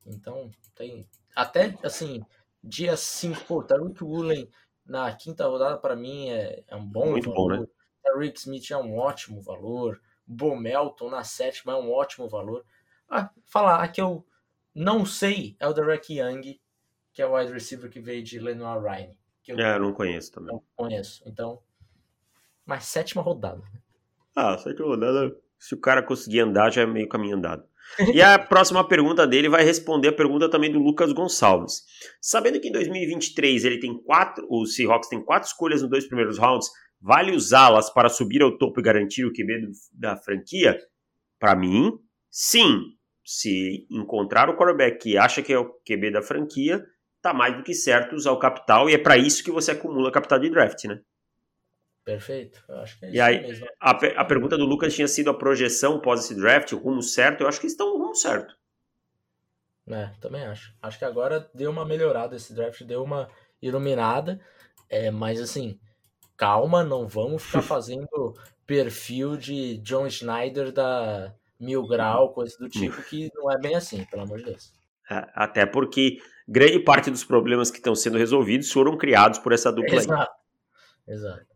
Então, 0.07 0.51
tem. 0.75 1.09
Até 1.35 1.77
assim, 1.83 2.25
dia 2.63 2.97
5, 2.97 3.45
pô, 3.45 3.63
Tariq 3.63 4.03
Woolen 4.03 4.49
na 4.85 5.13
quinta 5.15 5.47
rodada 5.47 5.79
para 5.79 5.97
mim 5.97 6.29
é, 6.29 6.63
é 6.67 6.77
um 6.77 6.85
bom 6.85 7.11
Muito 7.11 7.31
valor. 7.31 7.57
Bom, 7.57 7.61
né? 7.63 7.67
Tariq 8.03 8.39
Smith 8.39 8.71
é 8.71 8.77
um 8.77 8.99
ótimo 8.99 9.41
valor. 9.41 10.01
Bo 10.27 10.57
Melton 10.57 11.11
na 11.11 11.25
sétima 11.25 11.73
é 11.73 11.77
um 11.77 11.91
ótimo 11.91 12.29
valor. 12.29 12.65
Ah, 13.09 13.31
falar, 13.45 13.83
a 13.83 13.89
que 13.89 14.01
eu 14.01 14.27
não 14.75 15.05
sei 15.05 15.57
é 15.59 15.67
o 15.67 15.73
Derek 15.73 16.19
Young, 16.19 16.61
que 17.13 17.23
é 17.23 17.27
o 17.27 17.37
wide 17.37 17.53
receiver 17.53 17.91
que 17.91 18.01
veio 18.01 18.23
de 18.23 18.39
Lenoir 18.39 18.83
Ryan. 18.83 19.15
Que 19.43 19.53
eu, 19.53 19.59
é, 19.59 19.79
não 19.79 19.93
conheço 19.93 20.33
também. 20.33 20.53
Não 20.53 20.63
conheço. 20.75 21.23
Então, 21.27 21.63
mas 22.65 22.85
sétima 22.85 23.23
rodada. 23.23 23.59
Né? 23.59 23.81
Ah, 24.35 24.57
sete 24.59 24.83
rodadas. 24.83 25.33
Se 25.59 25.75
o 25.75 25.81
cara 25.81 26.03
conseguir 26.03 26.41
andar, 26.41 26.71
já 26.71 26.83
é 26.83 26.87
meio 26.87 27.09
caminho 27.09 27.37
andado. 27.37 27.65
E 28.13 28.21
a 28.21 28.39
próxima 28.39 28.87
pergunta 28.87 29.27
dele 29.27 29.49
vai 29.49 29.63
responder 29.63 30.09
a 30.09 30.13
pergunta 30.13 30.49
também 30.49 30.71
do 30.71 30.79
Lucas 30.79 31.13
Gonçalves. 31.13 31.83
Sabendo 32.21 32.61
que 32.61 32.69
em 32.69 32.73
2023 32.73 33.65
ele 33.65 33.79
tem 33.79 33.97
quatro, 34.03 34.47
o 34.51 34.67
Seahawks 34.67 35.09
tem 35.09 35.23
quatro 35.23 35.49
escolhas 35.49 35.83
nos 35.83 35.91
dois 35.91 36.07
primeiros 36.07 36.39
rounds, 36.39 36.69
vale 37.01 37.33
usá-las 37.33 37.91
para 37.91 38.09
subir 38.09 38.43
ao 38.43 38.57
topo 38.57 38.81
e 38.81 38.83
garantir 38.83 39.25
o 39.25 39.33
QB 39.33 39.71
da 39.93 40.17
franquia? 40.17 40.79
Para 41.39 41.55
mim, 41.55 41.93
sim. 42.31 42.81
Se 43.27 43.87
encontrar 43.91 44.51
o 44.51 44.57
quarterback 44.57 44.99
que 44.99 45.17
acha 45.17 45.41
que 45.41 45.53
é 45.53 45.59
o 45.59 45.71
QB 45.87 46.11
da 46.11 46.21
franquia, 46.21 46.85
tá 47.23 47.33
mais 47.33 47.57
do 47.57 47.63
que 47.63 47.73
certo 47.73 48.15
usar 48.15 48.33
o 48.33 48.39
capital 48.39 48.91
e 48.91 48.95
é 48.95 48.99
para 48.99 49.17
isso 49.17 49.43
que 49.43 49.51
você 49.51 49.71
acumula 49.71 50.13
capital 50.13 50.39
de 50.39 50.51
draft, 50.51 50.85
né? 50.85 51.01
Perfeito, 52.05 52.63
eu 52.69 52.77
acho 52.79 52.99
que 52.99 53.07
é 53.07 53.11
e 53.11 53.21
aí, 53.21 53.41
mesmo. 53.41 53.67
A, 53.81 53.91
a 53.91 54.25
pergunta 54.25 54.59
do 54.59 54.67
Lucas 54.67 54.95
tinha 54.95 55.09
sido 55.09 55.31
a 55.31 55.35
projeção 55.35 55.99
pós 55.99 56.25
esse 56.25 56.35
draft, 56.35 56.73
o 56.73 56.79
rumo 56.79 57.03
certo, 57.03 57.41
eu 57.41 57.49
acho 57.49 57.61
que 57.61 57.67
estão 57.67 57.95
no 57.95 58.05
rumo 58.05 58.15
certo. 58.15 58.55
É, 59.89 60.11
também 60.21 60.45
acho. 60.45 60.75
Acho 60.83 60.99
que 60.99 61.05
agora 61.05 61.49
deu 61.55 61.71
uma 61.71 61.85
melhorada 61.85 62.37
esse 62.37 62.55
draft, 62.55 62.83
deu 62.83 63.03
uma 63.03 63.29
iluminada, 63.61 64.39
é, 64.89 65.11
mas 65.11 65.41
assim, 65.41 65.79
calma, 66.37 66.85
não 66.85 67.09
vamos 67.09 67.43
ficar 67.43 67.63
fazendo 67.63 68.35
perfil 68.67 69.37
de 69.37 69.79
John 69.79 70.09
Schneider 70.09 70.73
da 70.73 71.35
Mil 71.59 71.87
Grau, 71.87 72.35
coisa 72.35 72.57
do 72.59 72.69
tipo, 72.69 73.03
que 73.05 73.31
não 73.35 73.51
é 73.51 73.59
bem 73.59 73.75
assim, 73.75 74.05
pelo 74.05 74.23
amor 74.23 74.39
de 74.39 74.45
Deus. 74.45 74.73
É, 75.11 75.27
até 75.35 75.65
porque 75.65 76.19
grande 76.47 76.81
parte 76.81 77.11
dos 77.11 77.25
problemas 77.25 77.71
que 77.71 77.79
estão 77.79 77.95
sendo 77.95 78.19
resolvidos 78.19 78.71
foram 78.71 78.97
criados 78.97 79.39
por 79.39 79.53
essa 79.53 79.73
dupla 79.73 79.97
Exato. 79.97 80.33
Aí. 81.07 81.15
Exato. 81.15 81.54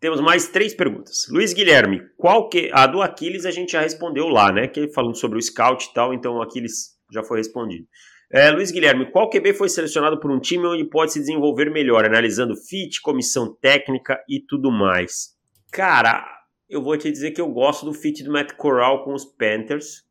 Temos 0.00 0.20
mais 0.20 0.48
três 0.48 0.74
perguntas. 0.74 1.26
Luiz 1.30 1.52
Guilherme, 1.52 2.02
qual 2.16 2.48
que. 2.48 2.70
A 2.72 2.86
do 2.86 3.02
Aquiles 3.02 3.44
a 3.44 3.50
gente 3.50 3.72
já 3.72 3.80
respondeu 3.80 4.28
lá, 4.28 4.52
né? 4.52 4.68
Que 4.68 4.88
falando 4.92 5.16
sobre 5.16 5.38
o 5.38 5.42
scout 5.42 5.86
e 5.86 5.92
tal, 5.92 6.14
então 6.14 6.36
o 6.36 6.42
Aquiles 6.42 6.96
já 7.12 7.22
foi 7.22 7.38
respondido. 7.38 7.86
É, 8.30 8.50
Luiz 8.50 8.70
Guilherme, 8.70 9.10
qual 9.10 9.30
QB 9.30 9.54
foi 9.54 9.70
selecionado 9.70 10.20
por 10.20 10.30
um 10.30 10.38
time 10.38 10.66
onde 10.66 10.84
pode 10.84 11.14
se 11.14 11.18
desenvolver 11.18 11.70
melhor, 11.70 12.04
analisando 12.04 12.54
fit, 12.54 13.00
comissão 13.00 13.54
técnica 13.54 14.22
e 14.28 14.38
tudo 14.38 14.70
mais? 14.70 15.34
Cara, 15.72 16.26
eu 16.68 16.82
vou 16.82 16.96
te 16.98 17.10
dizer 17.10 17.30
que 17.30 17.40
eu 17.40 17.48
gosto 17.48 17.86
do 17.86 17.94
fit 17.94 18.22
do 18.22 18.30
Matt 18.30 18.52
Corral 18.52 19.02
com 19.02 19.14
os 19.14 19.24
Panthers, 19.24 20.04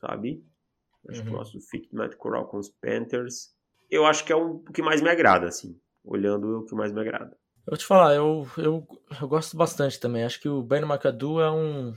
sabe? 0.00 0.44
Acho 1.08 1.18
uhum. 1.18 1.26
que 1.26 1.32
eu 1.32 1.36
gosto 1.36 1.58
do 1.58 1.64
fit 1.64 1.88
do 1.90 1.96
Matt 1.96 2.14
Corral 2.14 2.46
com 2.46 2.58
os 2.58 2.68
Panthers. 2.68 3.52
Eu 3.90 4.06
acho 4.06 4.24
que 4.24 4.32
é 4.32 4.36
o 4.36 4.60
que 4.60 4.80
mais 4.80 5.02
me 5.02 5.10
agrada, 5.10 5.48
assim. 5.48 5.76
Olhando 6.04 6.60
o 6.60 6.64
que 6.64 6.74
mais 6.76 6.92
me 6.92 7.00
agrada. 7.00 7.36
Eu 7.64 7.72
vou 7.72 7.78
te 7.78 7.86
falar, 7.86 8.14
eu, 8.14 8.48
eu, 8.58 8.86
eu 9.20 9.28
gosto 9.28 9.56
bastante 9.56 9.98
também. 10.00 10.24
Acho 10.24 10.40
que 10.40 10.48
o 10.48 10.62
Ben 10.62 10.82
McAdoo 10.82 11.40
é 11.40 11.50
um, 11.50 11.94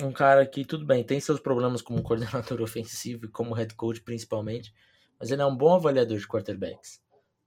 um 0.00 0.12
cara 0.12 0.46
que, 0.46 0.64
tudo 0.64 0.86
bem, 0.86 1.02
tem 1.02 1.18
seus 1.18 1.40
problemas 1.40 1.82
como 1.82 2.02
coordenador 2.04 2.62
ofensivo 2.62 3.26
e 3.26 3.28
como 3.28 3.54
head 3.54 3.74
coach 3.74 4.00
principalmente, 4.00 4.72
mas 5.18 5.30
ele 5.30 5.42
é 5.42 5.46
um 5.46 5.56
bom 5.56 5.74
avaliador 5.74 6.16
de 6.18 6.28
quarterbacks. 6.28 7.02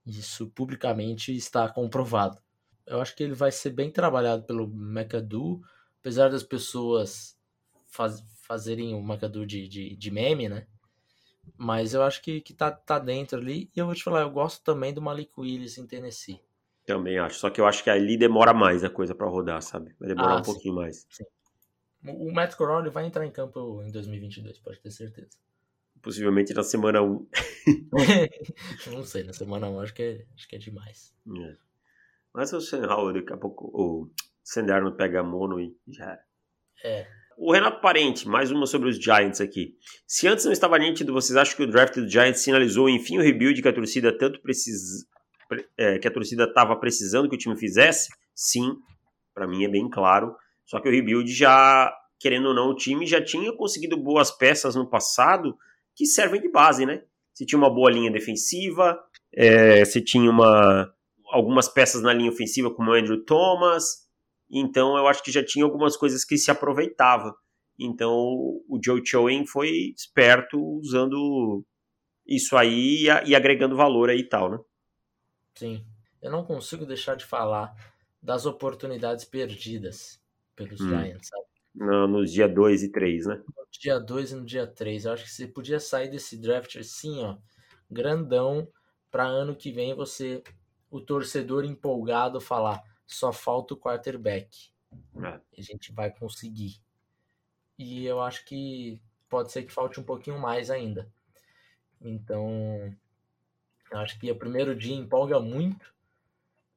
Isso 0.06 0.50
publicamente 0.50 1.34
está 1.36 1.70
comprovado. 1.70 2.38
Eu 2.86 3.00
acho 3.00 3.16
que 3.16 3.24
ele 3.24 3.34
vai 3.36 3.52
ser 3.52 3.70
bem 3.70 3.90
trabalhado 3.90 4.44
pelo 4.44 4.68
McAdoo, 4.68 5.62
apesar 6.02 6.30
das 6.30 6.44
pessoas 6.44 7.38
faz, 7.86 8.22
fazerem 8.42 8.96
o 8.96 9.00
McAdoo 9.02 9.46
de, 9.46 9.68
de, 9.68 9.96
de 9.96 10.12
meme, 10.12 10.50
né? 10.50 10.68
Mas 11.58 11.94
eu 11.94 12.04
acho 12.04 12.22
que, 12.22 12.42
que 12.42 12.54
tá, 12.54 12.70
tá 12.72 13.00
dentro 13.00 13.40
ali. 13.40 13.72
E 13.76 13.80
eu 13.80 13.86
vou 13.86 13.96
te 13.96 14.04
falar, 14.04 14.22
eu 14.22 14.30
gosto 14.32 14.62
também 14.64 14.94
do 14.94 15.02
Malik 15.02 15.32
Willis 15.38 15.78
em 15.78 15.88
Tennessee. 15.88 16.42
Também 16.90 17.20
acho. 17.20 17.38
Só 17.38 17.52
que 17.52 17.62
eu 17.62 17.68
acho 17.68 17.84
que 17.84 17.90
ali 17.92 18.18
demora 18.18 18.52
mais 18.52 18.84
a 18.84 18.90
coisa 18.90 19.14
para 19.14 19.28
rodar, 19.28 19.62
sabe? 19.62 19.94
Vai 20.00 20.10
demorar 20.10 20.38
ah, 20.38 20.40
um 20.40 20.44
sim. 20.44 20.52
pouquinho 20.52 20.74
mais. 20.74 21.06
Sim. 21.08 21.24
O 22.04 22.32
Matt 22.32 22.56
Corral 22.56 22.90
vai 22.90 23.06
entrar 23.06 23.28
em 23.28 23.32
campo 23.32 23.84
em 23.84 23.92
2022, 23.92 24.58
pode 24.58 24.80
ter 24.80 24.90
certeza. 24.90 25.38
Possivelmente 26.02 26.52
na 26.52 26.64
semana 26.64 27.04
1. 27.04 27.28
não 28.92 29.04
sei, 29.04 29.24
na 29.24 29.34
semana 29.34 29.70
1 29.70 29.82
acho 29.82 29.94
que 29.94 30.02
é, 30.02 30.26
acho 30.34 30.48
que 30.48 30.56
é 30.56 30.60
demais. 30.60 31.14
É. 31.28 31.58
Mas 32.34 32.52
o 32.54 32.58
Howell, 32.58 33.14
daqui 33.14 33.34
a 33.34 33.38
pouco 33.38 33.70
o 33.72 34.10
Senderno 34.44 34.92
pega 34.96 35.22
mono 35.22 35.60
e 35.60 35.78
já 35.90 36.18
É. 36.84 37.06
O 37.38 37.54
Renato 37.54 37.82
Parente, 37.82 38.28
mais 38.28 38.50
uma 38.50 38.66
sobre 38.66 38.90
os 38.90 38.98
Giants 38.98 39.40
aqui. 39.40 39.78
Se 40.08 40.28
antes 40.28 40.44
não 40.44 40.52
estava 40.52 40.80
nítido, 40.80 41.14
vocês 41.14 41.38
acham 41.38 41.56
que 41.56 41.64
o 41.64 41.70
draft 41.70 41.94
do 41.96 42.10
Giants 42.10 42.42
sinalizou 42.42 42.90
enfim 42.90 43.20
o 43.20 43.22
rebuild 43.22 43.62
que 43.62 43.68
a 43.68 43.74
torcida 43.74 44.18
tanto 44.18 44.42
precisa, 44.42 45.06
é, 45.78 46.00
que 46.00 46.08
a 46.08 46.12
torcida 46.12 46.44
estava 46.46 46.76
precisando 46.76 47.30
que 47.30 47.36
o 47.36 47.40
time 47.40 47.58
fizesse? 47.58 48.10
Sim, 48.36 48.78
para 49.34 49.48
mim 49.48 49.64
é 49.64 49.68
bem 49.68 49.90
claro. 49.90 50.36
Só 50.66 50.80
que 50.80 50.88
o 50.88 50.92
rebuild 50.92 51.32
já, 51.34 51.94
querendo 52.20 52.50
ou 52.50 52.54
não, 52.54 52.70
o 52.70 52.76
time 52.76 53.06
já 53.06 53.24
tinha 53.24 53.52
conseguido 53.54 53.98
boas 53.98 54.32
peças 54.32 54.76
no 54.76 54.88
passado 54.88 55.58
que 55.96 56.06
servem 56.06 56.42
de 56.42 56.50
base, 56.50 56.86
né? 56.86 57.04
Se 57.34 57.46
tinha 57.46 57.58
uma 57.58 57.74
boa 57.74 57.90
linha 57.90 58.12
defensiva, 58.12 59.00
é, 59.34 59.84
se 59.86 60.02
tinha 60.02 60.30
uma, 60.30 60.94
algumas 61.32 61.68
peças 61.68 62.02
na 62.02 62.14
linha 62.14 62.32
ofensiva, 62.32 62.74
como 62.74 62.92
o 62.92 62.94
Andrew 62.94 63.24
Thomas. 63.26 64.08
Então 64.50 64.98
eu 64.98 65.08
acho 65.08 65.24
que 65.24 65.32
já 65.32 65.44
tinha 65.44 65.66
algumas 65.66 65.96
coisas 65.96 66.24
que 66.24 66.38
se 66.38 66.52
aproveitava. 66.52 67.36
Então 67.80 68.12
o 68.12 68.80
Joe 68.84 69.02
Chowen 69.06 69.46
foi 69.46 69.94
esperto 69.96 70.60
usando 70.78 71.64
isso 72.28 72.56
aí 72.56 73.06
e 73.26 73.36
agregando 73.36 73.76
valor 73.76 74.10
aí 74.10 74.20
e 74.20 74.30
tal, 74.30 74.52
né? 74.52 74.60
Sim. 75.60 75.86
Eu 76.22 76.32
não 76.32 76.46
consigo 76.46 76.86
deixar 76.86 77.16
de 77.16 77.26
falar 77.26 77.76
das 78.22 78.46
oportunidades 78.46 79.26
perdidas 79.26 80.22
pelos 80.56 80.80
hum. 80.80 80.88
Giants, 80.90 81.28
sabe? 81.28 81.46
No, 81.76 82.08
nos 82.08 82.32
dia 82.32 82.48
2 82.48 82.84
e 82.84 82.90
3, 82.90 83.26
né? 83.26 83.36
No 83.36 83.68
dia 83.70 84.00
2 84.00 84.32
e 84.32 84.36
no 84.36 84.46
dia 84.46 84.66
3. 84.66 85.06
Eu 85.06 85.12
acho 85.12 85.26
que 85.26 85.32
você 85.32 85.48
podia 85.48 85.80
sair 85.80 86.10
desse 86.10 86.38
draft 86.38 86.78
assim, 86.78 87.24
ó, 87.24 87.38
grandão, 87.92 88.68
para 89.12 89.26
ano 89.26 89.56
que 89.56 89.72
vem 89.72 89.94
você, 89.94 90.42
o 90.90 91.02
torcedor 91.02 91.66
empolgado, 91.66 92.40
falar: 92.40 92.82
só 93.06 93.34
falta 93.34 93.74
o 93.74 93.78
quarterback. 93.78 94.72
É. 95.22 95.28
A 95.28 95.62
gente 95.62 95.92
vai 95.92 96.10
conseguir. 96.10 96.82
E 97.78 98.06
eu 98.06 98.22
acho 98.22 98.46
que 98.46 99.02
pode 99.30 99.52
ser 99.52 99.64
que 99.64 99.72
falte 99.72 100.00
um 100.00 100.04
pouquinho 100.04 100.40
mais 100.40 100.72
ainda. 100.72 101.12
Então, 102.02 102.96
eu 103.92 104.00
acho 104.00 104.20
que 104.20 104.32
o 104.32 104.36
primeiro 104.36 104.76
dia 104.76 104.96
empolga 104.96 105.40
muito, 105.40 105.94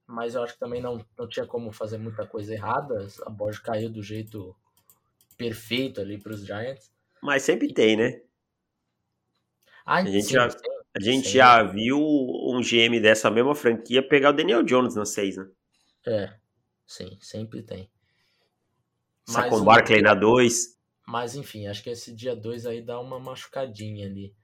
mas 0.07 0.35
eu 0.35 0.43
acho 0.43 0.55
que 0.55 0.61
também 0.61 0.81
não, 0.81 1.05
não 1.19 1.29
tinha 1.29 1.47
como 1.47 1.73
fazer 1.73 1.99
muita 1.99 2.27
coisa 2.27 2.53
errada. 2.53 3.07
A 3.27 3.31
bola 3.31 3.53
caiu 3.63 3.91
do 3.91 4.03
jeito 4.03 4.55
perfeito 5.37 6.01
ali 6.01 6.19
para 6.19 6.33
os 6.33 6.45
Giants. 6.45 6.91
Mas 7.23 7.43
sempre 7.43 7.73
tem, 7.73 7.97
né? 7.97 8.23
Ah, 9.85 9.97
a 9.97 10.05
gente, 10.05 10.27
sim, 10.27 10.35
já, 10.35 10.51
sim, 10.51 10.59
a 10.95 11.01
gente 11.01 11.29
sim. 11.29 11.35
já 11.35 11.63
viu 11.63 11.99
um 11.99 12.61
GM 12.61 13.01
dessa 13.01 13.31
mesma 13.31 13.55
franquia 13.55 14.07
pegar 14.07 14.31
o 14.31 14.33
Daniel 14.33 14.63
Jones 14.63 14.95
na 14.95 15.05
6, 15.05 15.37
né? 15.37 15.51
É, 16.07 16.35
sim, 16.87 17.19
sempre 17.21 17.63
tem. 17.63 17.91
Sacou 19.25 19.61
um, 19.61 19.65
Barkley 19.65 20.03
na 20.03 20.15
2. 20.15 20.79
Mas 21.07 21.35
enfim, 21.35 21.67
acho 21.67 21.83
que 21.83 21.91
esse 21.91 22.15
dia 22.15 22.35
2 22.35 22.67
aí 22.67 22.81
dá 22.81 22.99
uma 23.01 23.19
machucadinha 23.19 24.07
ali 24.07 24.35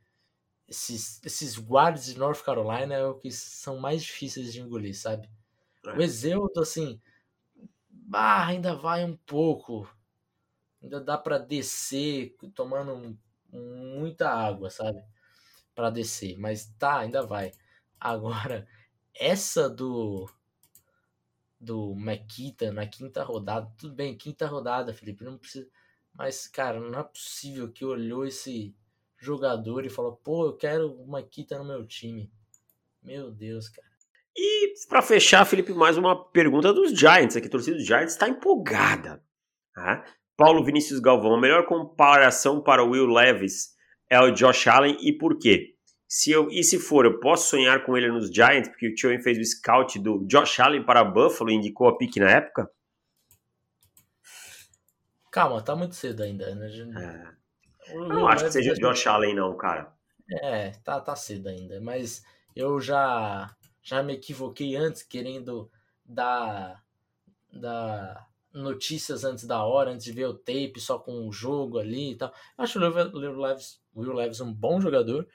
esses, 0.69 1.21
esses 1.25 1.59
guards 1.59 2.05
de 2.05 2.19
North 2.19 2.43
Carolina 2.43 2.95
é 2.95 3.07
o 3.07 3.15
que 3.15 3.31
são 3.31 3.79
mais 3.79 4.03
difíceis 4.03 4.53
de 4.53 4.61
engolir, 4.61 4.97
sabe? 4.97 5.29
É. 5.87 5.93
O 5.93 6.03
Exeudo, 6.03 6.61
assim, 6.61 7.01
ah, 8.13 8.47
ainda 8.47 8.75
vai 8.75 9.05
um 9.05 9.17
pouco. 9.17 9.89
Ainda 10.83 11.01
dá 11.01 11.17
para 11.17 11.39
descer 11.39 12.37
tomando 12.55 13.19
muita 13.51 14.31
água, 14.31 14.71
sabe? 14.71 15.03
Para 15.75 15.91
descer, 15.91 16.37
mas 16.39 16.67
tá, 16.79 16.99
ainda 16.99 17.25
vai. 17.27 17.53
Agora, 17.99 18.67
essa 19.15 19.69
do 19.69 20.29
do 21.61 21.93
Makita 21.95 22.71
na 22.71 22.87
quinta 22.87 23.25
rodada, 23.25 23.73
tudo 23.77 23.93
bem, 23.93 24.17
quinta 24.17 24.47
rodada, 24.47 24.95
Felipe, 24.95 25.25
não 25.25 25.37
precisa, 25.37 25.69
mas 26.15 26.47
cara, 26.47 26.79
não 26.79 27.01
é 27.01 27.03
possível 27.03 27.73
que 27.73 27.85
olhou 27.85 28.25
esse 28.25 28.77
jogador 29.19 29.85
e 29.85 29.91
fala, 29.91 30.13
pô, 30.13 30.47
eu 30.47 30.57
quero 30.57 30.93
uma 31.03 31.23
Kita 31.23 31.59
no 31.59 31.65
meu 31.65 31.87
time. 31.87 32.31
Meu 33.03 33.31
Deus, 33.31 33.69
cara. 33.69 33.89
E 34.37 34.73
para 34.89 35.03
fechar, 35.03 35.45
Felipe, 35.45 35.73
mais 35.73 35.99
uma 35.99 36.25
pergunta 36.31 36.73
dos 36.73 36.93
Giants. 36.93 37.37
Aqui, 37.37 37.49
a 37.49 37.51
torcida 37.51 37.77
dos 37.77 37.87
Giants 37.87 38.13
está 38.13 38.29
empolgada. 38.29 39.23
Tá? 39.75 40.05
Paulo 40.37 40.65
Vinícius 40.65 41.01
Galvão, 41.01 41.35
a 41.35 41.41
melhor 41.41 41.67
comparação 41.67 42.63
para 42.63 42.85
o 42.85 42.91
Will 42.91 43.07
Levis 43.07 43.75
é 44.09 44.21
o 44.21 44.31
Josh 44.31 44.69
Allen 44.69 44.97
e 45.01 45.13
por 45.13 45.37
quê? 45.39 45.75
Se 46.07 46.31
eu, 46.31 46.49
e 46.51 46.63
se 46.63 46.79
for, 46.79 47.05
eu 47.05 47.21
posso 47.21 47.51
sonhar 47.51 47.85
com 47.85 47.97
ele 47.97 48.11
nos 48.11 48.33
Giants, 48.33 48.69
porque 48.69 48.89
o 48.89 48.95
Tioen 48.95 49.21
fez 49.21 49.37
o 49.37 49.45
scout 49.45 49.99
do 49.99 50.25
Josh 50.27 50.61
Allen 50.61 50.85
para 50.85 51.05
Buffalo 51.05 51.51
e 51.51 51.55
indicou 51.55 51.89
a 51.89 51.99
pique 51.99 52.19
na 52.19 52.31
época? 52.31 52.71
Calma, 55.31 55.63
tá 55.63 55.77
muito 55.77 55.95
cedo 55.95 56.23
ainda, 56.23 56.55
né? 56.55 56.71
É. 56.97 57.38
Eu 57.91 58.09
não 58.09 58.29
acho 58.29 58.45
que 58.45 58.53
seja 58.53 58.75
Josh 58.75 59.07
Allen, 59.07 59.35
não, 59.35 59.57
cara. 59.57 59.93
É, 60.31 60.71
tá, 60.85 61.01
tá 61.01 61.17
cedo 61.17 61.49
ainda. 61.49 61.81
Mas 61.81 62.23
eu 62.55 62.81
já, 62.81 63.55
já 63.83 64.03
me 64.03 64.15
equivoquei 64.15 64.77
antes, 64.77 65.03
querendo 65.03 65.71
dar, 66.05 66.85
dar 67.53 68.29
notícias 68.53 69.25
antes 69.25 69.45
da 69.45 69.65
hora, 69.65 69.91
antes 69.91 70.05
de 70.05 70.13
ver 70.13 70.27
o 70.27 70.35
tape, 70.35 70.81
só 70.81 70.99
com 70.99 71.27
o 71.27 71.33
jogo 71.33 71.79
ali 71.79 72.13
e 72.13 72.17
tal. 72.17 72.33
Acho 72.57 72.79
o 72.79 73.19
Will 73.19 73.37
Levis, 73.37 73.81
Levis 73.95 74.41
um 74.41 74.53
bom 74.53 74.81
jogador, 74.81 75.27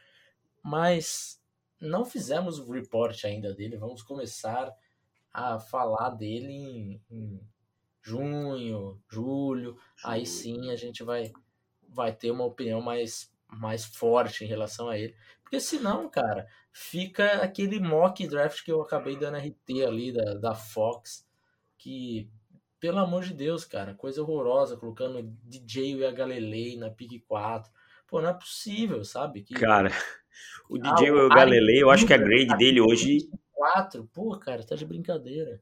mas 0.64 1.42
não 1.80 2.06
fizemos 2.06 2.60
o 2.60 2.72
report 2.72 3.24
ainda 3.26 3.54
dele. 3.54 3.78
Vamos 3.78 4.04
começar 4.04 4.72
a 5.34 5.60
falar 5.60 6.12
dele 6.12 6.52
em, 6.52 7.02
em 7.10 7.42
junho, 8.02 9.02
julho. 9.10 9.78
Aí 10.04 10.26
sim 10.26 10.70
a 10.70 10.76
gente 10.76 11.04
vai, 11.04 11.32
vai 11.94 12.14
ter 12.14 12.32
uma 12.32 12.46
opinião 12.46 12.82
mais, 12.82 13.32
mais 13.48 13.86
forte 13.86 14.44
em 14.44 14.48
relação 14.48 14.90
a 14.90 14.98
ele. 14.98 15.16
Porque 15.44 15.60
senão, 15.60 16.10
cara, 16.10 16.48
fica 16.72 17.44
aquele 17.44 17.80
mock 17.80 18.28
draft 18.28 18.64
que 18.64 18.72
eu 18.72 18.82
acabei 18.82 19.16
dando 19.16 19.38
RT 19.38 19.84
ali 19.86 20.12
da, 20.12 20.34
da 20.34 20.56
Fox, 20.56 21.28
que 21.78 22.30
pelo 22.80 23.00
amor 23.00 23.24
de 23.24 23.34
Deus, 23.34 23.64
cara, 23.64 23.94
coisa 23.94 24.22
horrorosa, 24.22 24.76
colocando 24.76 25.22
DJ 25.46 25.96
e 25.96 26.06
a 26.06 26.12
Galilei 26.12 26.76
na 26.76 26.90
pick 26.90 27.24
4. 27.26 27.72
Pô, 28.08 28.22
não 28.22 28.30
é 28.30 28.34
possível, 28.34 29.06
sabe? 29.06 29.42
Que... 29.42 29.54
Cara, 29.54 29.90
o 30.70 30.78
DJ 30.78 31.10
ah, 31.10 31.14
o 31.14 31.30
Galilei, 31.30 31.82
eu 31.82 31.90
acho 31.90 32.06
que 32.06 32.14
a 32.14 32.18
grade 32.18 32.58
dele 32.58 32.82
hoje. 32.82 33.20
4, 33.54 34.10
pô, 34.14 34.38
cara, 34.38 34.66
tá 34.66 34.76
de 34.76 34.86
brincadeira. 34.86 35.62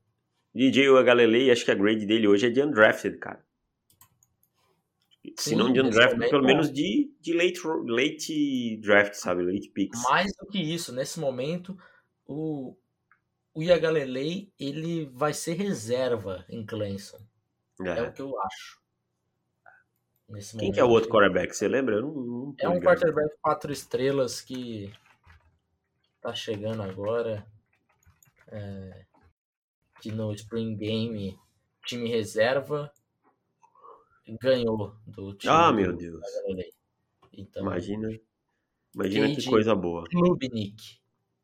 DJ 0.56 0.90
o 0.90 1.04
Galilei, 1.04 1.52
acho 1.52 1.64
que 1.64 1.70
a 1.70 1.76
grade 1.76 2.06
dele 2.06 2.28
hoje 2.28 2.48
é 2.48 2.50
de 2.50 2.64
undrafted, 2.64 3.18
cara. 3.20 3.46
Se 5.38 5.56
não 5.56 5.72
de 5.72 5.82
undrafted, 5.82 6.30
pelo 6.30 6.44
menos 6.44 6.72
de, 6.72 7.14
de 7.20 7.34
late, 7.34 7.60
late 7.86 8.78
draft, 8.78 9.14
sabe? 9.14 9.44
Late 9.44 9.70
picks. 9.70 10.02
Mais 10.04 10.34
do 10.36 10.48
que 10.48 10.60
isso, 10.60 10.92
nesse 10.92 11.20
momento, 11.20 11.78
o, 12.26 12.76
o 13.54 13.62
Iagalelei 13.62 14.52
ele 14.60 15.06
vai 15.14 15.34
ser 15.34 15.54
reserva 15.54 16.44
em 16.50 16.66
Clemson. 16.66 17.20
É. 17.82 18.00
é 18.00 18.02
o 18.02 18.12
que 18.12 18.22
eu 18.22 18.40
acho. 18.42 18.82
Nesse 20.28 20.58
Quem 20.58 20.72
que 20.72 20.80
é 20.80 20.84
o 20.84 20.90
outro 20.90 21.10
quarterback? 21.10 21.54
Você 21.56 21.68
lembra? 21.68 21.96
Eu 21.96 22.02
não, 22.02 22.14
não 22.14 22.56
é 22.58 22.70
um 22.70 22.74
ligado. 22.74 22.84
quarterback 22.84 23.36
quatro 23.42 23.72
estrelas 23.72 24.42
que 24.42 24.92
tá 26.22 26.34
chegando 26.34 26.82
agora. 26.82 27.46
É, 28.48 29.06
que 30.02 30.12
no 30.12 30.34
Spring 30.34 30.76
Game, 30.76 31.38
time 31.86 32.10
reserva, 32.10 32.92
ganhou 34.40 34.96
do 35.06 35.34
time. 35.34 35.54
Ah, 35.54 35.72
meu 35.72 35.94
Deus. 35.94 36.22
Então, 37.34 37.64
imagina. 37.64 38.10
Imagina 38.94 39.28
Cade 39.28 39.42
que 39.42 39.50
coisa 39.50 39.76
boa. 39.76 40.04
Klubnik. 40.10 41.00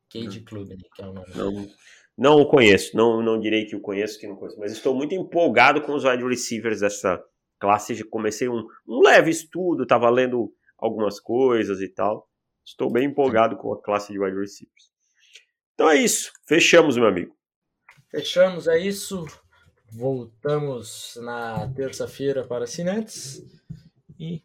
Cade 0.09 0.41
Klubnik 0.41 0.89
é 0.99 1.07
o 1.07 1.13
nome. 1.13 1.33
Não, 1.35 1.69
não 2.17 2.41
o 2.41 2.47
conheço, 2.47 2.95
não, 2.95 3.21
não 3.21 3.39
direi 3.39 3.65
que 3.65 3.75
o 3.75 3.81
conheço, 3.81 4.19
que 4.19 4.27
não 4.27 4.35
conheço, 4.35 4.59
mas 4.59 4.71
estou 4.71 4.95
muito 4.95 5.13
empolgado 5.13 5.81
com 5.81 5.93
os 5.93 6.03
wide 6.03 6.23
receivers 6.23 6.81
dessa 6.81 7.23
classe. 7.59 8.03
Comecei 8.05 8.49
um, 8.49 8.65
um 8.87 9.01
leve 9.01 9.29
estudo, 9.29 9.83
estava 9.83 10.09
lendo 10.09 10.53
algumas 10.77 11.19
coisas 11.19 11.79
e 11.81 11.87
tal. 11.87 12.29
Estou 12.65 12.91
bem 12.91 13.05
empolgado 13.05 13.55
com 13.55 13.71
a 13.73 13.81
classe 13.81 14.11
de 14.11 14.19
wide 14.19 14.37
receivers. 14.37 14.91
Então 15.73 15.89
é 15.89 15.95
isso, 15.95 16.33
fechamos, 16.47 16.97
meu 16.97 17.07
amigo. 17.07 17.37
Fechamos, 18.09 18.67
é 18.67 18.79
isso. 18.79 19.25
Voltamos 19.91 21.17
na 21.21 21.67
terça-feira 21.69 22.43
para 22.43 22.67
Cinetes. 22.67 23.45
E... 24.19 24.43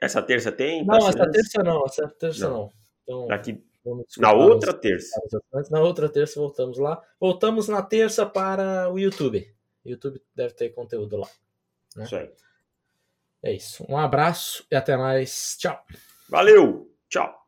Essa 0.00 0.22
terça 0.22 0.52
tem? 0.52 0.84
Não, 0.84 1.08
essa 1.08 1.30
terça 1.30 1.62
não, 1.62 1.84
essa 1.84 2.08
terça 2.08 2.48
não. 2.48 2.56
não. 2.56 2.72
Então... 3.02 3.26
Daqui 3.26 3.62
na 4.18 4.32
outra 4.32 4.72
terça. 4.72 5.20
Na 5.70 5.80
outra 5.80 6.08
terça 6.08 6.40
voltamos 6.40 6.78
lá. 6.78 7.02
Voltamos 7.20 7.68
na 7.68 7.82
terça 7.82 8.24
para 8.24 8.90
o 8.90 8.98
YouTube. 8.98 9.46
O 9.84 9.88
YouTube 9.88 10.22
deve 10.34 10.54
ter 10.54 10.70
conteúdo 10.70 11.18
lá. 11.18 11.28
Né? 11.94 12.04
Isso 12.04 12.16
aí. 12.16 12.32
É 13.42 13.52
isso. 13.52 13.84
Um 13.88 13.98
abraço 13.98 14.66
e 14.70 14.74
até 14.74 14.96
mais. 14.96 15.56
Tchau. 15.58 15.84
Valeu. 16.30 16.90
Tchau. 17.10 17.43